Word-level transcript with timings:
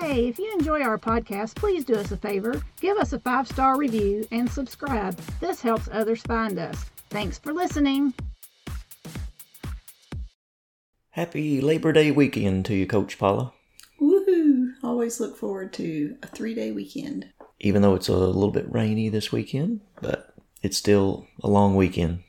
Hey, 0.00 0.28
if 0.28 0.38
you 0.38 0.50
enjoy 0.54 0.80
our 0.80 0.98
podcast, 0.98 1.56
please 1.56 1.84
do 1.84 1.94
us 1.94 2.10
a 2.10 2.16
favor. 2.16 2.62
Give 2.80 2.96
us 2.96 3.12
a 3.12 3.18
five 3.20 3.46
star 3.46 3.76
review 3.76 4.26
and 4.32 4.50
subscribe. 4.50 5.14
This 5.40 5.60
helps 5.60 5.90
others 5.92 6.22
find 6.22 6.58
us. 6.58 6.86
Thanks 7.10 7.38
for 7.38 7.52
listening. 7.52 8.14
Happy 11.10 11.60
Labor 11.60 11.92
Day 11.92 12.10
weekend 12.10 12.64
to 12.64 12.74
you, 12.74 12.86
Coach 12.86 13.18
Paula. 13.18 13.52
Woohoo! 14.00 14.70
Always 14.82 15.20
look 15.20 15.36
forward 15.36 15.74
to 15.74 16.16
a 16.22 16.26
three 16.28 16.54
day 16.54 16.72
weekend. 16.72 17.28
Even 17.60 17.82
though 17.82 17.94
it's 17.94 18.08
a 18.08 18.16
little 18.16 18.50
bit 18.50 18.72
rainy 18.72 19.10
this 19.10 19.30
weekend, 19.30 19.82
but 20.00 20.34
it's 20.62 20.78
still 20.78 21.26
a 21.42 21.48
long 21.48 21.76
weekend. 21.76 22.20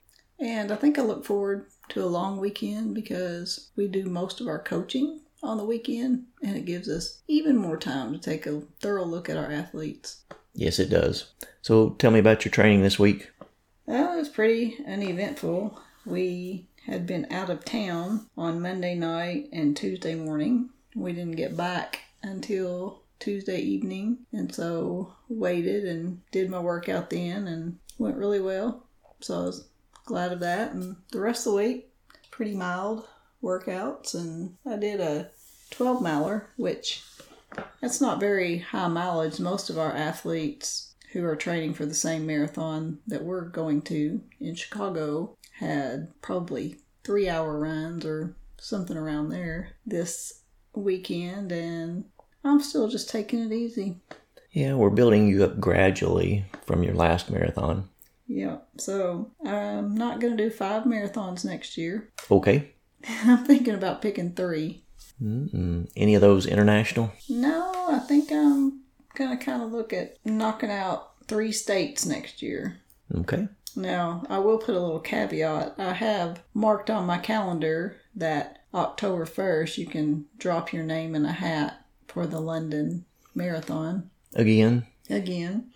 And 0.41 0.73
I 0.73 0.75
think 0.75 0.99
I 0.99 1.03
look 1.03 1.23
forward 1.23 1.67
to 1.89 2.03
a 2.03 2.05
long 2.05 2.38
weekend 2.38 2.94
because 2.94 3.72
we 3.77 3.88
do 3.88 4.08
most 4.08 4.41
of 4.41 4.47
our 4.47 4.59
coaching 4.61 5.22
on 5.44 5.58
the 5.58 5.66
weekend 5.66 6.25
and 6.44 6.56
it 6.56 6.66
gives 6.66 6.88
us 6.89 7.22
even 7.28 7.58
more 7.58 7.78
time 7.78 8.14
to 8.14 8.20
take 8.20 8.45
a 8.45 8.61
thorough 8.80 9.06
look 9.06 9.30
at 9.30 9.38
our 9.38 9.52
athletes. 9.52 10.23
Yes, 10.53 10.80
it 10.80 10.89
does. 10.89 11.31
So 11.61 11.92
tell 11.92 12.11
me 12.11 12.20
about 12.20 12.45
your 12.45 12.52
training 12.52 12.81
this 12.81 13.00
week. 13.00 13.31
Well, 13.86 14.14
it 14.14 14.17
was 14.17 14.30
pretty 14.30 14.78
uneventful. 14.88 15.80
We 16.06 16.67
had 16.86 17.06
been 17.06 17.28
out 17.31 17.50
of 17.50 17.66
town 17.66 18.28
on 18.38 18.62
Monday 18.62 18.95
night 18.95 19.50
and 19.52 19.75
Tuesday 19.75 20.16
morning. 20.16 20.69
We 20.95 21.14
didn't 21.14 21.38
get 21.38 21.56
back 21.56 22.02
until 22.23 23.03
Tuesday 23.19 23.59
evening, 23.59 24.25
and 24.34 24.53
so 24.53 25.14
waited 25.30 25.86
and 25.86 26.22
did 26.31 26.50
my 26.50 26.59
workout 26.59 27.12
then 27.12 27.47
and 27.47 27.78
went 27.97 28.17
really 28.17 28.42
well. 28.42 28.84
So 29.19 29.36
I 29.36 29.45
was 29.45 29.67
glad 30.06 30.31
of 30.31 30.39
that. 30.39 30.73
And 30.73 30.95
the 31.12 31.22
rest 31.22 31.45
of 31.45 31.53
the 31.53 31.59
week, 31.59 31.89
pretty 32.31 32.56
mild 32.56 33.08
workouts, 33.44 34.14
and 34.14 34.56
I 34.66 34.78
did 34.78 35.00
a 35.00 35.30
12 35.72 36.02
miler, 36.02 36.50
which 36.58 37.03
that's 37.81 38.02
not 38.02 38.20
very 38.20 38.59
high 38.59 38.88
mileage. 38.88 39.39
Most 39.39 39.70
of 39.70 39.78
our 39.78 39.95
athletes 39.95 40.94
who 41.11 41.25
are 41.25 41.36
training 41.36 41.73
for 41.73 41.86
the 41.86 41.94
same 41.94 42.25
marathon 42.25 43.00
that 43.08 43.23
we're 43.23 43.45
going 43.45 43.81
to 43.81 44.22
in 44.39 44.56
Chicago 44.56 45.36
had 45.59 46.09
probably 46.22 46.78
three 47.03 47.28
hour 47.28 47.59
runs 47.59 48.06
or 48.06 48.36
something 48.58 48.95
around 48.95 49.30
there 49.30 49.73
this 49.86 50.42
weekend, 50.73 51.52
and 51.52 52.06
I'm 52.44 52.62
still 52.62 52.88
just 52.88 53.09
taking 53.09 53.39
it 53.39 53.52
easy. 53.52 53.97
Yeah, 54.52 54.75
we're 54.75 54.89
building 54.89 55.28
you 55.28 55.44
up 55.44 55.59
gradually 55.59 56.45
from 56.66 56.84
your 56.84 56.94
last 56.94 57.30
marathon. 57.30 57.89
Yeah, 58.28 58.58
so 58.78 59.31
I'm 59.45 59.95
not 59.95 60.19
going 60.19 60.36
to 60.38 60.44
do 60.44 60.50
five 60.50 60.84
marathons 60.84 61.44
next 61.44 61.78
year. 61.78 62.09
Okay. 62.30 62.72
I'm 63.25 63.45
thinking 63.45 63.73
about 63.73 64.02
picking 64.02 64.33
three. 64.33 64.83
Mm-mm. 65.21 65.89
Any 65.95 66.16
of 66.16 66.21
those 66.21 66.45
international? 66.45 67.11
No, 67.30 67.88
I 67.89 68.00
think 68.00 68.31
I'm 68.31 68.81
going 69.16 69.38
to 69.38 69.44
kind 69.44 69.62
of 69.62 69.72
look 69.72 69.94
at 69.94 70.17
knocking 70.25 70.72
out 70.72 71.11
three 71.28 71.51
states 71.51 72.06
next 72.06 72.41
year. 72.41 72.81
Okay. 73.16 73.47
Now, 73.75 74.23
I 74.29 74.40
will 74.40 74.57
put 74.57 74.75
a 74.75 74.79
little 74.79 75.00
caveat. 75.00 75.75
I 75.78 75.94
have 75.94 76.44
marked 76.53 76.90
on 76.90 77.06
my 77.06 77.17
calendar 77.17 77.97
that 78.16 78.63
October 78.73 79.25
1st 79.25 79.78
you 79.78 79.85
can 79.85 80.25
drop 80.38 80.73
your 80.73 80.84
name 80.84 81.16
in 81.16 81.25
a 81.25 81.31
hat 81.31 81.85
for 82.07 82.25
the 82.28 82.40
London 82.41 83.06
Marathon 83.34 84.09
Again? 84.35 84.85
again. 85.09 85.72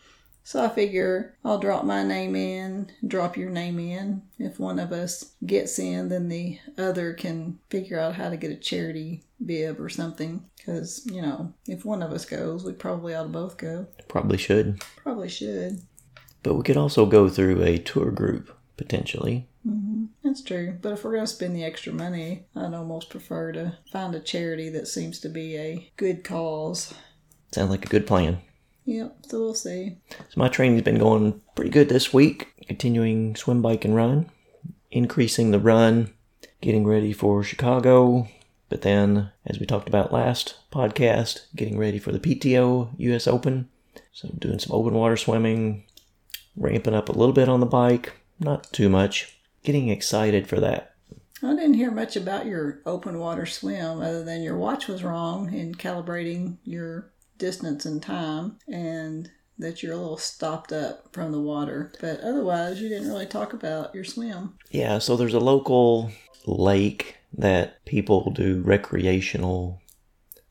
So 0.48 0.64
I 0.64 0.70
figure 0.70 1.36
I'll 1.44 1.58
drop 1.58 1.86
my 1.86 2.04
name 2.04 2.36
in, 2.36 2.92
drop 3.06 3.36
your 3.36 3.50
name 3.50 3.80
in. 3.80 4.22
If 4.38 4.60
one 4.60 4.78
of 4.78 4.92
us 4.92 5.34
gets 5.44 5.80
in, 5.80 6.10
then 6.10 6.30
the 6.30 6.60
other 6.78 7.14
can 7.14 7.58
figure 7.72 8.00
out 8.00 8.14
how 8.14 8.30
to 8.30 8.38
get 8.38 8.52
a 8.52 8.56
charity 8.56 9.24
bib 9.44 9.82
or 9.82 9.90
something. 9.90 10.46
Because, 10.56 11.04
you 11.12 11.20
know, 11.20 11.52
if 11.68 11.84
one 11.84 12.04
of 12.04 12.12
us 12.12 12.26
goes, 12.26 12.64
we 12.64 12.74
probably 12.74 13.16
ought 13.16 13.24
to 13.24 13.30
both 13.30 13.58
go. 13.58 13.88
Probably 14.08 14.38
should. 14.38 14.84
Probably 14.98 15.30
should. 15.30 15.82
But 16.44 16.54
we 16.54 16.62
could 16.62 16.78
also 16.78 17.08
go 17.08 17.28
through 17.28 17.64
a 17.64 17.80
tour 17.80 18.12
group, 18.12 18.56
potentially. 18.78 19.48
hmm 19.64 20.06
That's 20.24 20.44
true. 20.44 20.78
But 20.80 20.94
if 20.94 21.04
we're 21.04 21.14
going 21.14 21.24
to 21.24 21.28
spend 21.28 21.56
the 21.56 21.64
extra 21.64 21.92
money, 21.92 22.46
I'd 22.56 22.76
almost 22.76 23.10
prefer 23.10 23.52
to 23.54 23.80
find 23.92 24.14
a 24.14 24.20
charity 24.20 24.70
that 24.70 24.88
seems 24.88 25.20
to 25.22 25.30
be 25.30 25.58
a 25.58 25.92
good 25.98 26.24
cause. 26.24 26.94
Sounds 27.52 27.72
like 27.72 27.86
a 27.86 27.90
good 27.90 28.06
plan. 28.06 28.42
Yep, 28.86 29.18
so 29.28 29.40
we'll 29.40 29.54
see. 29.56 29.98
So 30.10 30.36
my 30.36 30.48
training's 30.48 30.84
been 30.84 31.00
going 31.00 31.42
pretty 31.56 31.72
good 31.72 31.90
this 31.90 32.14
week. 32.14 32.54
Continuing 32.68 33.36
swim, 33.36 33.62
bike, 33.62 33.84
and 33.84 33.96
run. 33.96 34.30
Increasing 34.92 35.52
the 35.52 35.60
run. 35.60 36.14
Getting 36.62 36.86
ready 36.86 37.12
for 37.12 37.44
Chicago. 37.44 38.28
But 38.70 38.84
then, 38.84 39.32
as 39.46 39.60
we 39.60 39.66
talked 39.66 39.88
about 39.88 40.14
last 40.14 40.56
podcast, 40.72 41.46
getting 41.56 41.78
ready 41.78 42.00
for 42.00 42.12
the 42.12 42.20
PTO 42.20 42.90
US 42.98 43.28
Open. 43.28 43.70
So 44.12 44.30
doing 44.38 44.60
some 44.60 44.76
open 44.76 44.94
water 44.94 45.18
swimming. 45.18 45.86
Ramping 46.56 46.94
up 46.94 47.10
a 47.10 47.14
little 47.14 47.34
bit 47.34 47.50
on 47.50 47.60
the 47.60 47.66
bike. 47.66 48.14
Not 48.40 48.72
too 48.72 48.90
much. 48.90 49.38
Getting 49.64 49.90
excited 49.90 50.48
for 50.48 50.60
that. 50.60 50.94
I 51.44 51.54
didn't 51.54 51.74
hear 51.74 51.92
much 51.92 52.16
about 52.16 52.46
your 52.46 52.82
open 52.86 53.20
water 53.20 53.46
swim 53.46 54.02
other 54.02 54.24
than 54.24 54.42
your 54.42 54.58
watch 54.58 54.88
was 54.88 55.04
wrong 55.04 55.54
in 55.54 55.76
calibrating 55.76 56.58
your 56.64 57.12
distance 57.38 57.86
and 57.86 58.02
time 58.02 58.58
and 58.68 59.32
that 59.58 59.82
you're 59.82 59.94
a 59.94 59.98
little 59.98 60.18
stopped 60.18 60.72
up 60.72 61.14
from 61.14 61.32
the 61.32 61.40
water. 61.40 61.92
But 62.02 62.20
otherwise, 62.20 62.82
you 62.82 62.90
didn't 62.90 63.08
really 63.08 63.26
talk 63.26 63.54
about 63.54 63.96
your 63.96 64.04
swim. 64.04 64.58
Yeah, 64.70 65.00
so 65.00 65.16
there's 65.16 65.34
a 65.34 65.40
local 65.40 66.12
lake 66.46 67.18
that 67.34 67.84
people 67.86 68.32
do 68.32 68.62
recreational 68.62 69.82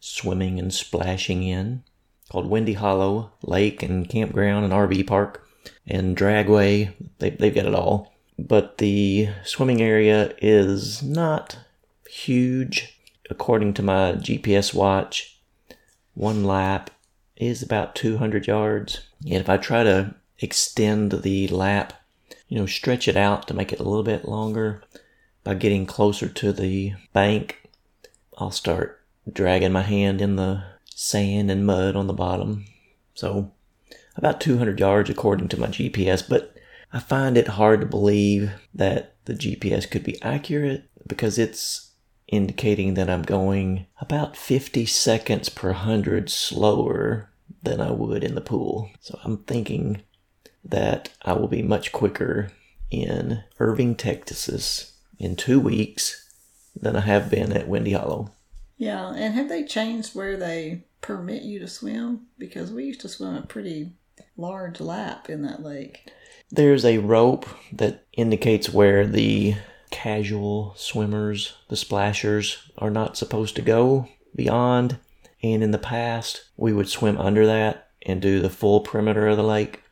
swimming 0.00 0.58
and 0.58 0.72
splashing 0.72 1.42
in 1.42 1.82
called 2.30 2.46
Windy 2.46 2.74
Hollow 2.74 3.32
Lake 3.42 3.82
and 3.82 4.08
Campground 4.08 4.64
and 4.64 4.72
RV 4.72 5.06
Park 5.06 5.46
and 5.86 6.16
Dragway. 6.16 6.92
They, 7.18 7.30
they've 7.30 7.54
got 7.54 7.66
it 7.66 7.74
all. 7.74 8.12
But 8.38 8.78
the 8.78 9.28
swimming 9.44 9.80
area 9.80 10.34
is 10.38 11.02
not 11.02 11.58
huge. 12.08 12.98
According 13.30 13.74
to 13.74 13.82
my 13.82 14.12
GPS 14.12 14.74
watch, 14.74 15.33
one 16.14 16.44
lap 16.44 16.90
is 17.36 17.62
about 17.62 17.94
200 17.94 18.46
yards. 18.46 19.08
And 19.24 19.34
if 19.34 19.48
I 19.48 19.56
try 19.56 19.82
to 19.82 20.14
extend 20.38 21.12
the 21.12 21.48
lap, 21.48 21.92
you 22.48 22.58
know, 22.58 22.66
stretch 22.66 23.08
it 23.08 23.16
out 23.16 23.48
to 23.48 23.54
make 23.54 23.72
it 23.72 23.80
a 23.80 23.84
little 23.84 24.02
bit 24.02 24.26
longer 24.26 24.82
by 25.42 25.54
getting 25.54 25.86
closer 25.86 26.28
to 26.28 26.52
the 26.52 26.94
bank, 27.12 27.68
I'll 28.38 28.50
start 28.50 29.02
dragging 29.30 29.72
my 29.72 29.82
hand 29.82 30.20
in 30.20 30.36
the 30.36 30.64
sand 30.86 31.50
and 31.50 31.66
mud 31.66 31.96
on 31.96 32.06
the 32.06 32.12
bottom. 32.12 32.66
So, 33.14 33.52
about 34.16 34.40
200 34.40 34.78
yards 34.78 35.10
according 35.10 35.48
to 35.48 35.60
my 35.60 35.66
GPS, 35.66 36.26
but 36.26 36.54
I 36.92 37.00
find 37.00 37.36
it 37.36 37.48
hard 37.48 37.80
to 37.80 37.86
believe 37.86 38.52
that 38.72 39.14
the 39.24 39.34
GPS 39.34 39.90
could 39.90 40.04
be 40.04 40.22
accurate 40.22 40.88
because 41.06 41.38
it's 41.38 41.83
indicating 42.34 42.94
that 42.94 43.08
I'm 43.08 43.22
going 43.22 43.86
about 44.00 44.36
50 44.36 44.86
seconds 44.86 45.48
per 45.48 45.72
hundred 45.72 46.30
slower 46.30 47.30
than 47.62 47.80
I 47.80 47.90
would 47.90 48.24
in 48.24 48.34
the 48.34 48.40
pool. 48.40 48.90
So 49.00 49.18
I'm 49.24 49.38
thinking 49.38 50.02
that 50.64 51.10
I 51.22 51.34
will 51.34 51.48
be 51.48 51.62
much 51.62 51.92
quicker 51.92 52.50
in 52.90 53.42
Irving, 53.58 53.94
Texas 53.94 54.92
in 55.18 55.36
two 55.36 55.60
weeks 55.60 56.30
than 56.74 56.96
I 56.96 57.00
have 57.00 57.30
been 57.30 57.52
at 57.52 57.68
Windy 57.68 57.92
Hollow. 57.92 58.32
Yeah, 58.76 59.12
and 59.14 59.34
have 59.34 59.48
they 59.48 59.64
changed 59.64 60.14
where 60.14 60.36
they 60.36 60.84
permit 61.00 61.42
you 61.42 61.58
to 61.60 61.68
swim? 61.68 62.26
Because 62.38 62.72
we 62.72 62.84
used 62.84 63.00
to 63.02 63.08
swim 63.08 63.36
a 63.36 63.42
pretty 63.42 63.92
large 64.36 64.80
lap 64.80 65.30
in 65.30 65.42
that 65.42 65.62
lake. 65.62 66.10
There's 66.50 66.84
a 66.84 66.98
rope 66.98 67.46
that 67.72 68.04
indicates 68.12 68.70
where 68.70 69.06
the 69.06 69.56
casual 69.94 70.74
swimmers, 70.76 71.54
the 71.68 71.76
splashers, 71.76 72.70
are 72.76 72.90
not 72.90 73.16
supposed 73.16 73.54
to 73.54 73.62
go 73.62 74.08
beyond. 74.34 74.98
And 75.40 75.62
in 75.62 75.70
the 75.70 75.78
past, 75.78 76.46
we 76.56 76.72
would 76.72 76.88
swim 76.88 77.16
under 77.16 77.46
that 77.46 77.90
and 78.02 78.20
do 78.20 78.40
the 78.40 78.50
full 78.50 78.80
perimeter 78.80 79.28
of 79.28 79.36
the 79.36 79.44
lake. 79.44 79.84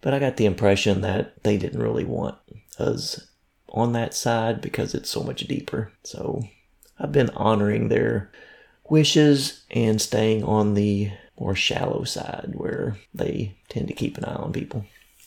But 0.00 0.12
I 0.12 0.18
got 0.18 0.38
the 0.38 0.46
impression 0.46 1.02
that 1.02 1.44
they 1.44 1.56
didn't 1.56 1.80
really 1.80 2.04
want 2.04 2.36
us 2.80 3.28
on 3.68 3.92
that 3.92 4.12
side 4.12 4.60
because 4.60 4.92
it's 4.92 5.08
so 5.08 5.22
much 5.22 5.46
deeper. 5.46 5.92
So 6.02 6.42
I've 6.98 7.12
been 7.12 7.30
honoring 7.30 7.88
their 7.88 8.32
wishes 8.90 9.62
and 9.70 10.02
staying 10.02 10.42
on 10.42 10.74
the 10.74 11.12
more 11.38 11.54
shallow 11.54 12.02
side 12.02 12.54
where 12.54 12.98
they 13.14 13.56
tend 13.68 13.86
to 13.86 13.94
keep 13.94 14.18
an 14.18 14.24
eye 14.24 14.34
on 14.34 14.52
people. 14.52 14.84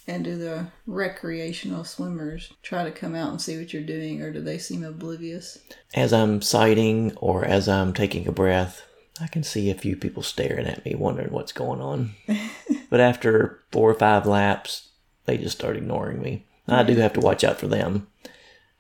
And 0.08 0.24
do 0.24 0.38
the 0.38 0.68
recreational 0.86 1.84
swimmers 1.84 2.54
try 2.64 2.86
to 2.86 2.92
come 2.92 3.14
out 3.14 3.32
and 3.32 3.42
see 3.42 3.58
what 3.58 3.74
you're 3.74 3.84
doing, 3.84 4.22
or 4.22 4.32
do 4.32 4.42
they 4.42 4.58
seem 4.58 4.84
oblivious? 4.84 5.60
As 5.94 6.14
I'm 6.14 6.42
sighting 6.42 7.14
or 7.18 7.44
as 7.44 7.68
I'm 7.68 7.94
taking 7.94 8.26
a 8.26 8.32
breath, 8.32 8.84
I 9.20 9.28
can 9.28 9.44
see 9.44 9.70
a 9.70 9.76
few 9.76 9.96
people 9.98 10.24
staring 10.24 10.66
at 10.66 10.86
me, 10.86 10.96
wondering 10.96 11.32
what's 11.32 11.52
going 11.52 11.82
on. 11.82 12.12
but 12.90 13.00
after 13.02 13.60
four 13.72 13.90
or 13.90 13.96
five 13.96 14.26
laps, 14.26 14.90
they 15.26 15.38
just 15.38 15.58
start 15.58 15.76
ignoring 15.76 16.22
me. 16.22 16.46
I 16.68 16.84
do 16.84 16.96
have 16.96 17.14
to 17.14 17.20
watch 17.20 17.44
out 17.44 17.60
for 17.60 17.68
them 17.68 18.08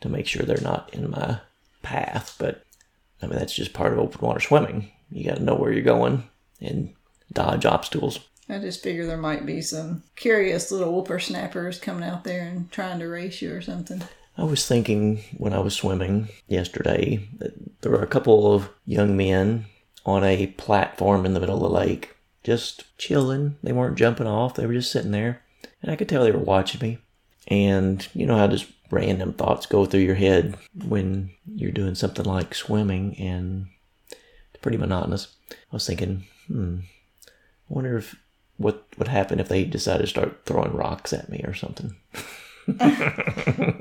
to 0.01 0.09
make 0.09 0.27
sure 0.27 0.43
they're 0.43 0.61
not 0.61 0.93
in 0.93 1.09
my 1.09 1.39
path, 1.81 2.35
but 2.37 2.63
I 3.21 3.27
mean, 3.27 3.39
that's 3.39 3.55
just 3.55 3.73
part 3.73 3.93
of 3.93 3.99
open 3.99 4.21
water 4.21 4.39
swimming. 4.39 4.91
You 5.09 5.25
got 5.25 5.37
to 5.37 5.43
know 5.43 5.55
where 5.55 5.71
you're 5.71 5.83
going 5.83 6.29
and 6.61 6.93
dodge 7.31 7.65
obstacles. 7.65 8.19
I 8.49 8.59
just 8.59 8.81
figure 8.81 9.05
there 9.05 9.17
might 9.17 9.45
be 9.45 9.61
some 9.61 10.03
curious 10.15 10.71
little 10.71 10.93
whippersnappers 10.93 11.79
coming 11.79 12.03
out 12.03 12.23
there 12.23 12.43
and 12.43 12.71
trying 12.71 12.99
to 12.99 13.07
race 13.07 13.41
you 13.41 13.53
or 13.53 13.61
something. 13.61 14.01
I 14.37 14.43
was 14.43 14.65
thinking 14.65 15.23
when 15.37 15.53
I 15.53 15.59
was 15.59 15.75
swimming 15.75 16.29
yesterday 16.47 17.27
that 17.39 17.81
there 17.81 17.91
were 17.91 18.03
a 18.03 18.07
couple 18.07 18.53
of 18.53 18.69
young 18.85 19.17
men 19.17 19.65
on 20.05 20.23
a 20.23 20.47
platform 20.47 21.25
in 21.25 21.33
the 21.33 21.39
middle 21.39 21.55
of 21.55 21.61
the 21.61 21.77
lake, 21.77 22.15
just 22.43 22.85
chilling. 22.97 23.57
They 23.63 23.73
weren't 23.73 23.97
jumping 23.97 24.27
off, 24.27 24.53
they 24.53 24.65
were 24.65 24.73
just 24.73 24.91
sitting 24.91 25.11
there. 25.11 25.41
And 25.81 25.91
I 25.91 25.95
could 25.95 26.07
tell 26.07 26.23
they 26.23 26.31
were 26.31 26.39
watching 26.39 26.81
me. 26.81 26.99
And 27.47 28.07
you 28.13 28.25
know 28.25 28.37
how 28.37 28.47
just 28.47 28.67
random 28.89 29.33
thoughts 29.33 29.65
go 29.65 29.85
through 29.85 30.01
your 30.01 30.15
head 30.15 30.55
when 30.87 31.31
you're 31.45 31.71
doing 31.71 31.95
something 31.95 32.25
like 32.25 32.55
swimming 32.55 33.17
and 33.17 33.67
it's 34.09 34.61
pretty 34.61 34.77
monotonous. 34.77 35.35
I 35.51 35.55
was 35.71 35.85
thinking, 35.85 36.25
hmm, 36.47 36.79
I 37.25 37.29
wonder 37.67 37.97
if 37.97 38.15
what 38.57 38.85
would 38.97 39.07
happen 39.07 39.39
if 39.39 39.49
they 39.49 39.63
decided 39.63 40.01
to 40.03 40.07
start 40.07 40.41
throwing 40.45 40.73
rocks 40.73 41.13
at 41.13 41.29
me 41.29 41.41
or 41.45 41.53
something. 41.53 41.95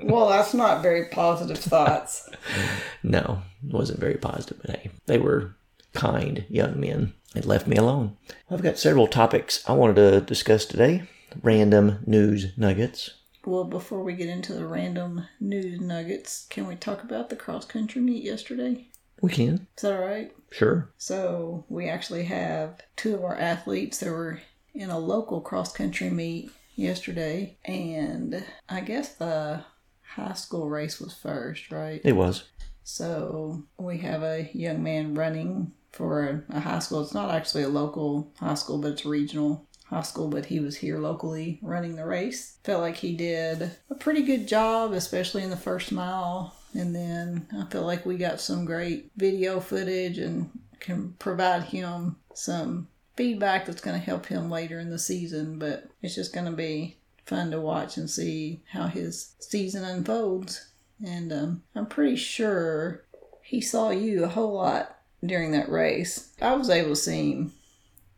well, 0.04 0.28
that's 0.28 0.54
not 0.54 0.82
very 0.82 1.06
positive 1.06 1.58
thoughts. 1.58 2.28
no, 3.02 3.42
it 3.66 3.72
wasn't 3.72 3.98
very 3.98 4.14
positive. 4.14 4.58
But 4.62 4.76
hey, 4.76 4.90
they 5.06 5.18
were 5.18 5.56
kind 5.92 6.44
young 6.48 6.78
men 6.78 7.14
and 7.34 7.44
left 7.44 7.66
me 7.66 7.76
alone. 7.76 8.16
I've 8.50 8.62
got 8.62 8.78
several 8.78 9.06
topics 9.06 9.68
I 9.68 9.72
wanted 9.72 9.96
to 9.96 10.20
discuss 10.20 10.64
today. 10.64 11.02
Random 11.42 11.98
news 12.06 12.56
nuggets. 12.56 13.10
Well, 13.44 13.64
before 13.64 14.02
we 14.02 14.14
get 14.14 14.28
into 14.28 14.52
the 14.54 14.66
random 14.66 15.26
news 15.40 15.80
nuggets, 15.80 16.46
can 16.50 16.66
we 16.66 16.74
talk 16.76 17.02
about 17.02 17.28
the 17.30 17.36
cross 17.36 17.64
country 17.64 18.02
meet 18.02 18.24
yesterday? 18.24 18.88
We 19.20 19.30
can. 19.30 19.66
Is 19.76 19.82
that 19.82 19.94
all 19.94 20.06
right? 20.06 20.32
Sure. 20.50 20.90
So, 20.98 21.64
we 21.68 21.88
actually 21.88 22.24
have 22.24 22.80
two 22.96 23.14
of 23.14 23.24
our 23.24 23.36
athletes 23.38 23.98
that 23.98 24.10
were 24.10 24.40
in 24.76 24.90
a 24.90 24.98
local 24.98 25.40
cross 25.40 25.72
country 25.72 26.10
meet 26.10 26.50
yesterday, 26.74 27.56
and 27.64 28.44
I 28.68 28.80
guess 28.80 29.14
the 29.14 29.64
high 30.02 30.34
school 30.34 30.68
race 30.68 31.00
was 31.00 31.14
first, 31.14 31.70
right? 31.70 32.00
It 32.04 32.12
was. 32.12 32.44
So 32.84 33.64
we 33.78 33.98
have 33.98 34.22
a 34.22 34.48
young 34.52 34.82
man 34.82 35.14
running 35.14 35.72
for 35.92 36.44
a, 36.50 36.60
high 36.60 36.78
school. 36.78 37.02
It's 37.02 37.14
not 37.14 37.34
actually 37.34 37.64
a 37.64 37.68
local 37.68 38.32
high 38.38 38.54
school, 38.54 38.78
but 38.78 38.92
it's 38.92 39.06
regional 39.06 39.66
high 39.86 40.02
school, 40.02 40.28
but 40.28 40.46
he 40.46 40.60
was 40.60 40.76
here 40.76 40.98
locally 40.98 41.58
running 41.62 41.96
the 41.96 42.04
race. 42.04 42.58
Felt 42.64 42.82
like 42.82 42.96
he 42.96 43.16
did 43.16 43.70
a 43.90 43.94
pretty 43.94 44.22
good 44.22 44.46
job, 44.46 44.92
especially 44.92 45.42
in 45.42 45.50
the 45.50 45.56
first 45.56 45.90
mile. 45.90 46.54
And 46.74 46.94
then 46.94 47.48
I 47.56 47.64
feel 47.70 47.82
like 47.84 48.04
we 48.04 48.18
got 48.18 48.40
some 48.40 48.64
great 48.64 49.10
video 49.16 49.60
footage 49.60 50.18
and 50.18 50.50
can 50.78 51.14
provide 51.18 51.62
him 51.64 52.16
some 52.34 52.88
feedback 53.16 53.66
that's 53.66 53.80
going 53.80 53.98
to 53.98 54.04
help 54.04 54.26
him 54.26 54.50
later 54.50 54.78
in 54.78 54.90
the 54.90 54.98
season. 54.98 55.58
But 55.58 55.88
it's 56.02 56.14
just 56.14 56.32
going 56.32 56.46
to 56.46 56.52
be 56.52 56.98
fun 57.24 57.50
to 57.50 57.60
watch 57.60 57.96
and 57.96 58.08
see 58.08 58.62
how 58.70 58.86
his 58.86 59.34
season 59.40 59.84
unfolds. 59.84 60.68
And 61.04 61.32
um, 61.32 61.62
I'm 61.74 61.86
pretty 61.86 62.16
sure 62.16 63.04
he 63.42 63.60
saw 63.60 63.90
you 63.90 64.24
a 64.24 64.28
whole 64.28 64.54
lot 64.54 64.98
during 65.24 65.52
that 65.52 65.70
race. 65.70 66.32
I 66.40 66.54
was 66.54 66.70
able 66.70 66.90
to 66.90 66.96
see 66.96 67.32
him 67.32 67.52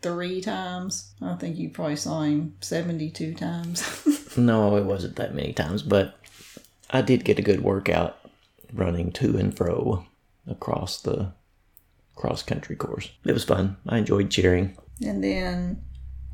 three 0.00 0.40
times. 0.40 1.12
I 1.20 1.34
think 1.34 1.56
you 1.56 1.70
probably 1.70 1.96
saw 1.96 2.22
him 2.22 2.54
72 2.60 3.34
times. 3.34 4.36
no, 4.36 4.76
it 4.76 4.84
wasn't 4.84 5.16
that 5.16 5.34
many 5.34 5.52
times, 5.52 5.82
but 5.82 6.18
I 6.90 7.02
did 7.02 7.24
get 7.24 7.38
a 7.38 7.42
good 7.42 7.62
workout 7.62 8.18
running 8.72 9.12
to 9.12 9.36
and 9.36 9.56
fro 9.56 10.06
across 10.46 11.00
the 11.00 11.32
cross 12.14 12.42
country 12.42 12.76
course. 12.76 13.10
It 13.24 13.32
was 13.32 13.44
fun. 13.44 13.76
I 13.86 13.98
enjoyed 13.98 14.30
cheering. 14.30 14.76
And 15.04 15.22
then 15.22 15.82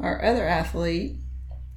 our 0.00 0.24
other 0.24 0.46
athlete 0.46 1.16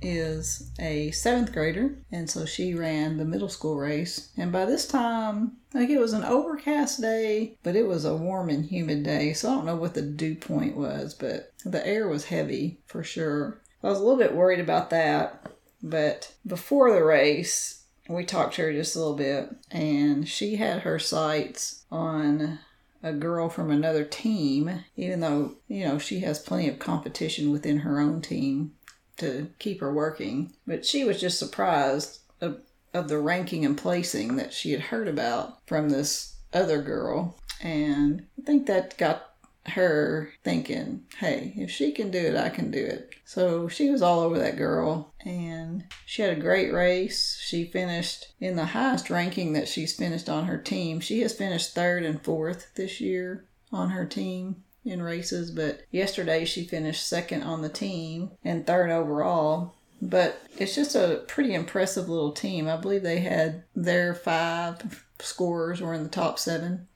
is 0.01 0.71
a 0.79 1.11
seventh 1.11 1.51
grader, 1.51 1.97
and 2.11 2.29
so 2.29 2.45
she 2.45 2.73
ran 2.73 3.17
the 3.17 3.25
middle 3.25 3.49
school 3.49 3.77
race. 3.77 4.31
And 4.37 4.51
by 4.51 4.65
this 4.65 4.87
time, 4.87 5.57
like 5.73 5.89
it 5.89 5.99
was 5.99 6.13
an 6.13 6.23
overcast 6.23 7.01
day, 7.01 7.57
but 7.63 7.75
it 7.75 7.87
was 7.87 8.05
a 8.05 8.15
warm 8.15 8.49
and 8.49 8.65
humid 8.65 9.03
day, 9.03 9.33
so 9.33 9.49
I 9.49 9.55
don't 9.55 9.65
know 9.65 9.75
what 9.75 9.95
the 9.95 10.01
dew 10.01 10.35
point 10.35 10.77
was, 10.77 11.13
but 11.13 11.51
the 11.65 11.85
air 11.85 12.07
was 12.07 12.25
heavy 12.25 12.79
for 12.85 13.03
sure. 13.03 13.61
I 13.83 13.87
was 13.87 13.99
a 13.99 14.03
little 14.03 14.19
bit 14.19 14.35
worried 14.35 14.59
about 14.59 14.89
that, 14.91 15.51
but 15.81 16.33
before 16.45 16.91
the 16.91 17.03
race, 17.03 17.85
we 18.09 18.23
talked 18.23 18.55
to 18.55 18.63
her 18.63 18.73
just 18.73 18.95
a 18.95 18.99
little 18.99 19.15
bit, 19.15 19.49
and 19.71 20.27
she 20.27 20.55
had 20.55 20.81
her 20.81 20.99
sights 20.99 21.85
on 21.91 22.59
a 23.03 23.13
girl 23.13 23.49
from 23.49 23.71
another 23.71 24.03
team, 24.03 24.83
even 24.95 25.19
though, 25.19 25.55
you 25.67 25.85
know, 25.85 25.97
she 25.97 26.19
has 26.21 26.39
plenty 26.39 26.67
of 26.67 26.79
competition 26.79 27.51
within 27.51 27.79
her 27.79 27.99
own 27.99 28.21
team 28.21 28.73
to 29.17 29.49
keep 29.59 29.79
her 29.81 29.93
working. 29.93 30.53
But 30.65 30.85
she 30.85 31.03
was 31.03 31.19
just 31.19 31.39
surprised 31.39 32.19
of, 32.41 32.61
of 32.93 33.07
the 33.07 33.19
ranking 33.19 33.65
and 33.65 33.77
placing 33.77 34.35
that 34.37 34.53
she 34.53 34.71
had 34.71 34.81
heard 34.81 35.07
about 35.07 35.65
from 35.67 35.89
this 35.89 36.35
other 36.53 36.81
girl. 36.81 37.39
And 37.61 38.27
I 38.37 38.45
think 38.45 38.67
that 38.67 38.97
got 38.97 39.33
her 39.69 40.31
thinking, 40.43 41.03
hey, 41.17 41.53
if 41.57 41.69
she 41.69 41.91
can 41.91 42.11
do 42.11 42.19
it, 42.19 42.35
I 42.35 42.49
can 42.49 42.71
do 42.71 42.83
it. 42.83 43.13
So 43.25 43.67
she 43.67 43.89
was 43.89 44.01
all 44.01 44.21
over 44.21 44.39
that 44.39 44.57
girl 44.57 45.13
and 45.25 45.83
she 46.05 46.21
had 46.21 46.37
a 46.37 46.41
great 46.41 46.71
race. 46.71 47.37
She 47.41 47.65
finished 47.65 48.33
in 48.39 48.55
the 48.55 48.65
highest 48.65 49.09
ranking 49.09 49.53
that 49.53 49.67
she's 49.67 49.95
finished 49.95 50.29
on 50.29 50.45
her 50.45 50.57
team. 50.57 50.99
She 50.99 51.21
has 51.21 51.33
finished 51.33 51.73
third 51.73 52.03
and 52.03 52.21
fourth 52.21 52.73
this 52.75 53.01
year 53.01 53.45
on 53.71 53.89
her 53.89 54.05
team 54.05 54.63
in 54.85 55.01
races, 55.01 55.51
but 55.51 55.81
yesterday 55.91 56.45
she 56.45 56.63
finished 56.63 57.07
second 57.07 57.43
on 57.43 57.61
the 57.61 57.69
team 57.69 58.31
and 58.43 58.65
third 58.65 58.89
overall. 58.89 59.75
But 60.01 60.41
it's 60.57 60.75
just 60.75 60.95
a 60.95 61.23
pretty 61.27 61.53
impressive 61.53 62.07
little 62.07 62.31
team. 62.31 62.67
I 62.67 62.77
believe 62.77 63.03
they 63.03 63.19
had 63.19 63.63
their 63.75 64.13
five 64.13 65.03
scorers 65.19 65.81
were 65.81 65.93
in 65.93 66.03
the 66.03 66.09
top 66.09 66.37
seven. 66.39 66.87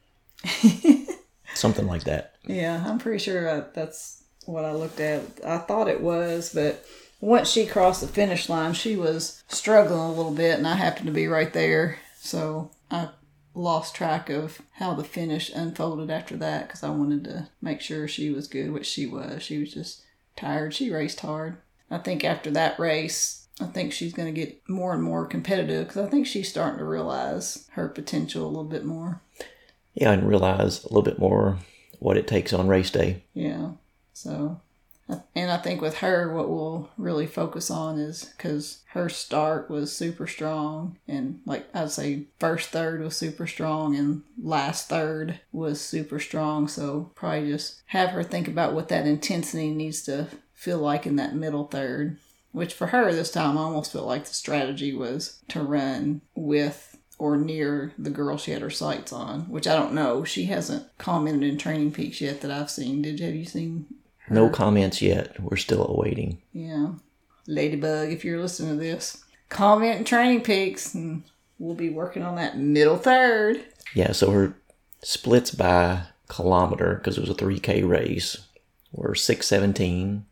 Something 1.61 1.85
like 1.85 2.05
that. 2.05 2.33
Yeah, 2.47 2.83
I'm 2.87 2.97
pretty 2.97 3.19
sure 3.19 3.69
that's 3.75 4.23
what 4.47 4.65
I 4.65 4.71
looked 4.71 4.99
at. 4.99 5.21
I 5.45 5.59
thought 5.59 5.87
it 5.87 6.01
was, 6.01 6.51
but 6.51 6.83
once 7.19 7.51
she 7.51 7.67
crossed 7.67 8.01
the 8.01 8.07
finish 8.07 8.49
line, 8.49 8.73
she 8.73 8.95
was 8.95 9.43
struggling 9.47 9.99
a 9.99 10.11
little 10.11 10.33
bit, 10.33 10.57
and 10.57 10.67
I 10.67 10.73
happened 10.73 11.05
to 11.05 11.11
be 11.11 11.27
right 11.27 11.53
there. 11.53 11.99
So 12.17 12.71
I 12.89 13.09
lost 13.53 13.93
track 13.93 14.31
of 14.31 14.59
how 14.71 14.95
the 14.95 15.03
finish 15.03 15.51
unfolded 15.53 16.09
after 16.09 16.35
that 16.37 16.67
because 16.67 16.81
I 16.81 16.89
wanted 16.89 17.25
to 17.25 17.49
make 17.61 17.79
sure 17.79 18.07
she 18.07 18.31
was 18.31 18.47
good, 18.47 18.71
which 18.71 18.87
she 18.87 19.05
was. 19.05 19.43
She 19.43 19.59
was 19.59 19.71
just 19.71 20.01
tired. 20.35 20.73
She 20.73 20.89
raced 20.89 21.19
hard. 21.19 21.57
I 21.91 21.99
think 21.99 22.23
after 22.23 22.49
that 22.49 22.79
race, 22.79 23.47
I 23.61 23.65
think 23.65 23.93
she's 23.93 24.13
going 24.13 24.33
to 24.33 24.41
get 24.41 24.67
more 24.67 24.93
and 24.93 25.03
more 25.03 25.27
competitive 25.27 25.89
because 25.89 26.07
I 26.07 26.09
think 26.09 26.25
she's 26.25 26.49
starting 26.49 26.79
to 26.79 26.85
realize 26.85 27.69
her 27.73 27.87
potential 27.87 28.45
a 28.45 28.47
little 28.47 28.63
bit 28.63 28.83
more. 28.83 29.21
Yeah, 29.93 30.11
and 30.11 30.27
realize 30.27 30.83
a 30.83 30.87
little 30.87 31.01
bit 31.01 31.19
more 31.19 31.57
what 31.99 32.17
it 32.17 32.27
takes 32.27 32.53
on 32.53 32.67
race 32.67 32.89
day. 32.89 33.23
Yeah. 33.33 33.71
So 34.13 34.61
and 35.35 35.51
I 35.51 35.57
think 35.57 35.81
with 35.81 35.97
her, 35.97 36.33
what 36.33 36.49
we'll 36.49 36.89
really 36.97 37.27
focus 37.27 37.69
on 37.69 37.99
is 37.99 38.25
because 38.25 38.83
her 38.89 39.09
start 39.09 39.69
was 39.69 39.95
super 39.95 40.27
strong, 40.27 40.97
and 41.07 41.41
like 41.45 41.65
I'd 41.73 41.91
say, 41.91 42.27
first 42.39 42.69
third 42.69 43.01
was 43.01 43.15
super 43.15 43.47
strong, 43.47 43.95
and 43.95 44.23
last 44.41 44.89
third 44.89 45.39
was 45.51 45.81
super 45.81 46.19
strong. 46.19 46.67
So 46.67 47.11
probably 47.15 47.49
just 47.49 47.81
have 47.87 48.11
her 48.11 48.23
think 48.23 48.47
about 48.47 48.73
what 48.73 48.89
that 48.89 49.07
intensity 49.07 49.71
needs 49.71 50.01
to 50.03 50.27
feel 50.53 50.79
like 50.79 51.05
in 51.05 51.15
that 51.17 51.35
middle 51.35 51.65
third. 51.65 52.17
Which 52.51 52.73
for 52.73 52.87
her 52.87 53.13
this 53.13 53.31
time, 53.31 53.57
I 53.57 53.61
almost 53.61 53.93
felt 53.93 54.07
like 54.07 54.25
the 54.25 54.33
strategy 54.33 54.93
was 54.93 55.39
to 55.49 55.61
run 55.61 56.21
with 56.35 56.90
or 57.21 57.37
near 57.37 57.93
the 57.99 58.09
girl 58.09 58.35
she 58.35 58.49
had 58.49 58.63
her 58.63 58.69
sights 58.71 59.13
on, 59.13 59.41
which 59.41 59.67
I 59.67 59.75
don't 59.75 59.93
know. 59.93 60.23
She 60.23 60.45
hasn't 60.45 60.87
commented 60.97 61.47
in 61.47 61.59
Training 61.59 61.91
Peaks 61.91 62.19
yet 62.19 62.41
that 62.41 62.49
I've 62.49 62.71
seen. 62.71 63.03
Did 63.03 63.19
you 63.19 63.27
have 63.27 63.35
you 63.35 63.45
seen 63.45 63.85
no 64.27 64.49
comments 64.49 65.03
yet. 65.03 65.39
We're 65.39 65.57
still 65.57 65.85
awaiting. 65.87 66.41
Yeah. 66.51 66.93
Ladybug, 67.45 68.09
if 68.11 68.25
you're 68.25 68.39
listening 68.39 68.71
to 68.71 68.83
this, 68.83 69.23
comment 69.49 69.99
in 69.99 70.03
Training 70.03 70.41
Peaks, 70.41 70.95
and 70.95 71.21
we'll 71.59 71.75
be 71.75 71.91
working 71.91 72.23
on 72.23 72.37
that 72.37 72.57
middle 72.57 72.97
third. 72.97 73.65
Yeah, 73.93 74.13
so 74.13 74.31
her 74.31 74.55
splits 75.03 75.51
by 75.51 76.05
kilometer, 76.27 76.95
because 76.95 77.19
it 77.19 77.21
was 77.21 77.29
a 77.29 77.35
3K 77.35 77.87
race, 77.87 78.47
were 78.91 79.13
617, 79.13 80.25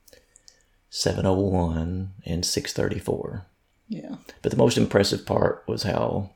701, 0.89 2.11
and 2.25 2.43
634. 2.43 3.45
Yeah. 3.89 4.15
But 4.41 4.49
the 4.49 4.57
most 4.57 4.77
impressive 4.77 5.23
part 5.27 5.63
was 5.67 5.83
how 5.83 6.31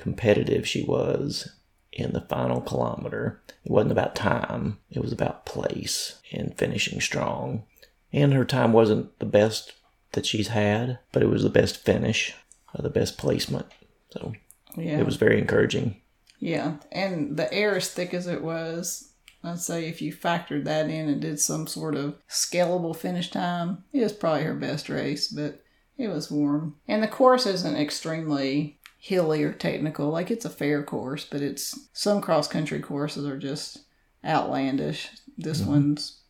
competitive 0.00 0.66
she 0.66 0.82
was 0.82 1.50
in 1.92 2.12
the 2.12 2.22
final 2.22 2.60
kilometer. 2.62 3.42
It 3.64 3.70
wasn't 3.70 3.92
about 3.92 4.14
time, 4.16 4.78
it 4.90 5.00
was 5.00 5.12
about 5.12 5.44
place 5.44 6.18
and 6.32 6.56
finishing 6.56 7.00
strong. 7.00 7.64
And 8.12 8.32
her 8.32 8.44
time 8.46 8.72
wasn't 8.72 9.16
the 9.18 9.26
best 9.26 9.74
that 10.12 10.24
she's 10.24 10.48
had, 10.48 10.98
but 11.12 11.22
it 11.22 11.28
was 11.28 11.42
the 11.42 11.50
best 11.50 11.76
finish, 11.76 12.34
uh, 12.74 12.82
the 12.82 12.88
best 12.90 13.18
placement. 13.18 13.66
So 14.12 14.32
Yeah. 14.76 14.98
it 14.98 15.06
was 15.06 15.16
very 15.16 15.38
encouraging. 15.38 16.00
Yeah, 16.38 16.76
and 16.90 17.36
the 17.36 17.52
air 17.52 17.76
as 17.76 17.90
thick 17.90 18.14
as 18.14 18.26
it 18.26 18.42
was, 18.42 19.12
I'd 19.44 19.60
say 19.60 19.86
if 19.86 20.00
you 20.00 20.12
factored 20.14 20.64
that 20.64 20.88
in 20.88 21.08
and 21.10 21.20
did 21.20 21.38
some 21.40 21.66
sort 21.66 21.94
of 21.94 22.14
scalable 22.28 22.96
finish 22.96 23.30
time, 23.30 23.84
it 23.92 24.00
was 24.02 24.14
probably 24.14 24.44
her 24.44 24.54
best 24.54 24.88
race, 24.88 25.28
but 25.28 25.62
it 25.98 26.08
was 26.08 26.30
warm. 26.30 26.76
And 26.88 27.02
the 27.02 27.08
course 27.08 27.44
isn't 27.44 27.76
extremely 27.76 28.79
hilly 29.00 29.42
or 29.42 29.52
technical, 29.52 30.10
like 30.10 30.30
it's 30.30 30.44
a 30.44 30.50
fair 30.50 30.82
course, 30.82 31.24
but 31.24 31.40
it's 31.42 31.88
some 31.92 32.20
cross 32.20 32.46
country 32.46 32.78
courses 32.80 33.26
are 33.26 33.38
just 33.38 33.78
outlandish. 34.24 35.08
This 35.36 35.60
mm-hmm. 35.62 35.70
one's 35.70 36.20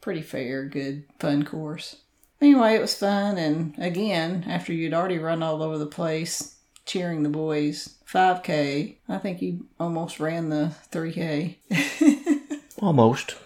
pretty 0.00 0.22
fair, 0.22 0.64
good, 0.64 1.04
fun 1.18 1.44
course. 1.44 1.96
Anyway, 2.40 2.74
it 2.74 2.80
was 2.80 2.96
fun, 2.96 3.36
and 3.38 3.74
again, 3.78 4.44
after 4.48 4.72
you'd 4.72 4.94
already 4.94 5.18
run 5.18 5.42
all 5.42 5.62
over 5.62 5.78
the 5.78 5.86
place, 5.86 6.54
cheering 6.84 7.22
the 7.22 7.28
boys 7.28 7.96
5k 8.06 8.96
i 9.08 9.18
think 9.18 9.40
you 9.40 9.66
almost 9.80 10.20
ran 10.20 10.50
the 10.50 10.74
3k 10.92 11.56
Almost. 12.82 13.36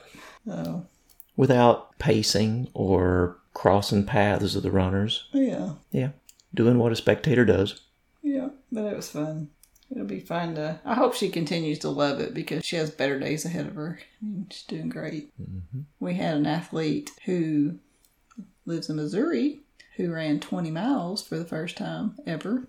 so 0.44 0.86
Without 1.36 1.96
pacing 2.00 2.68
or 2.74 3.38
crossing 3.54 4.04
paths 4.04 4.56
of 4.56 4.64
the 4.64 4.70
runners. 4.72 5.28
yeah 5.32 5.74
Yeah. 5.92 6.10
Doing 6.52 6.78
what 6.78 6.90
a 6.92 6.96
spectator 6.96 7.44
does. 7.44 7.80
yeah 8.22 8.48
but 8.70 8.84
it 8.84 8.96
was 8.96 9.10
fun 9.10 9.50
it'll 9.90 10.04
be 10.04 10.20
fun 10.20 10.54
to 10.54 10.78
i 10.84 10.94
hope 10.94 11.14
she 11.14 11.28
continues 11.28 11.78
to 11.78 11.88
love 11.88 12.20
it 12.20 12.34
because 12.34 12.64
she 12.64 12.76
has 12.76 12.90
better 12.90 13.18
days 13.18 13.44
ahead 13.44 13.66
of 13.66 13.74
her 13.74 13.98
I 14.22 14.24
mean, 14.24 14.46
she's 14.50 14.62
doing 14.64 14.88
great 14.88 15.32
mm-hmm. 15.40 15.80
we 16.00 16.14
had 16.14 16.36
an 16.36 16.46
athlete 16.46 17.10
who 17.24 17.78
lives 18.66 18.88
in 18.88 18.96
missouri 18.96 19.60
who 19.96 20.12
ran 20.12 20.40
20 20.40 20.70
miles 20.70 21.26
for 21.26 21.38
the 21.38 21.44
first 21.44 21.76
time 21.76 22.16
ever 22.26 22.68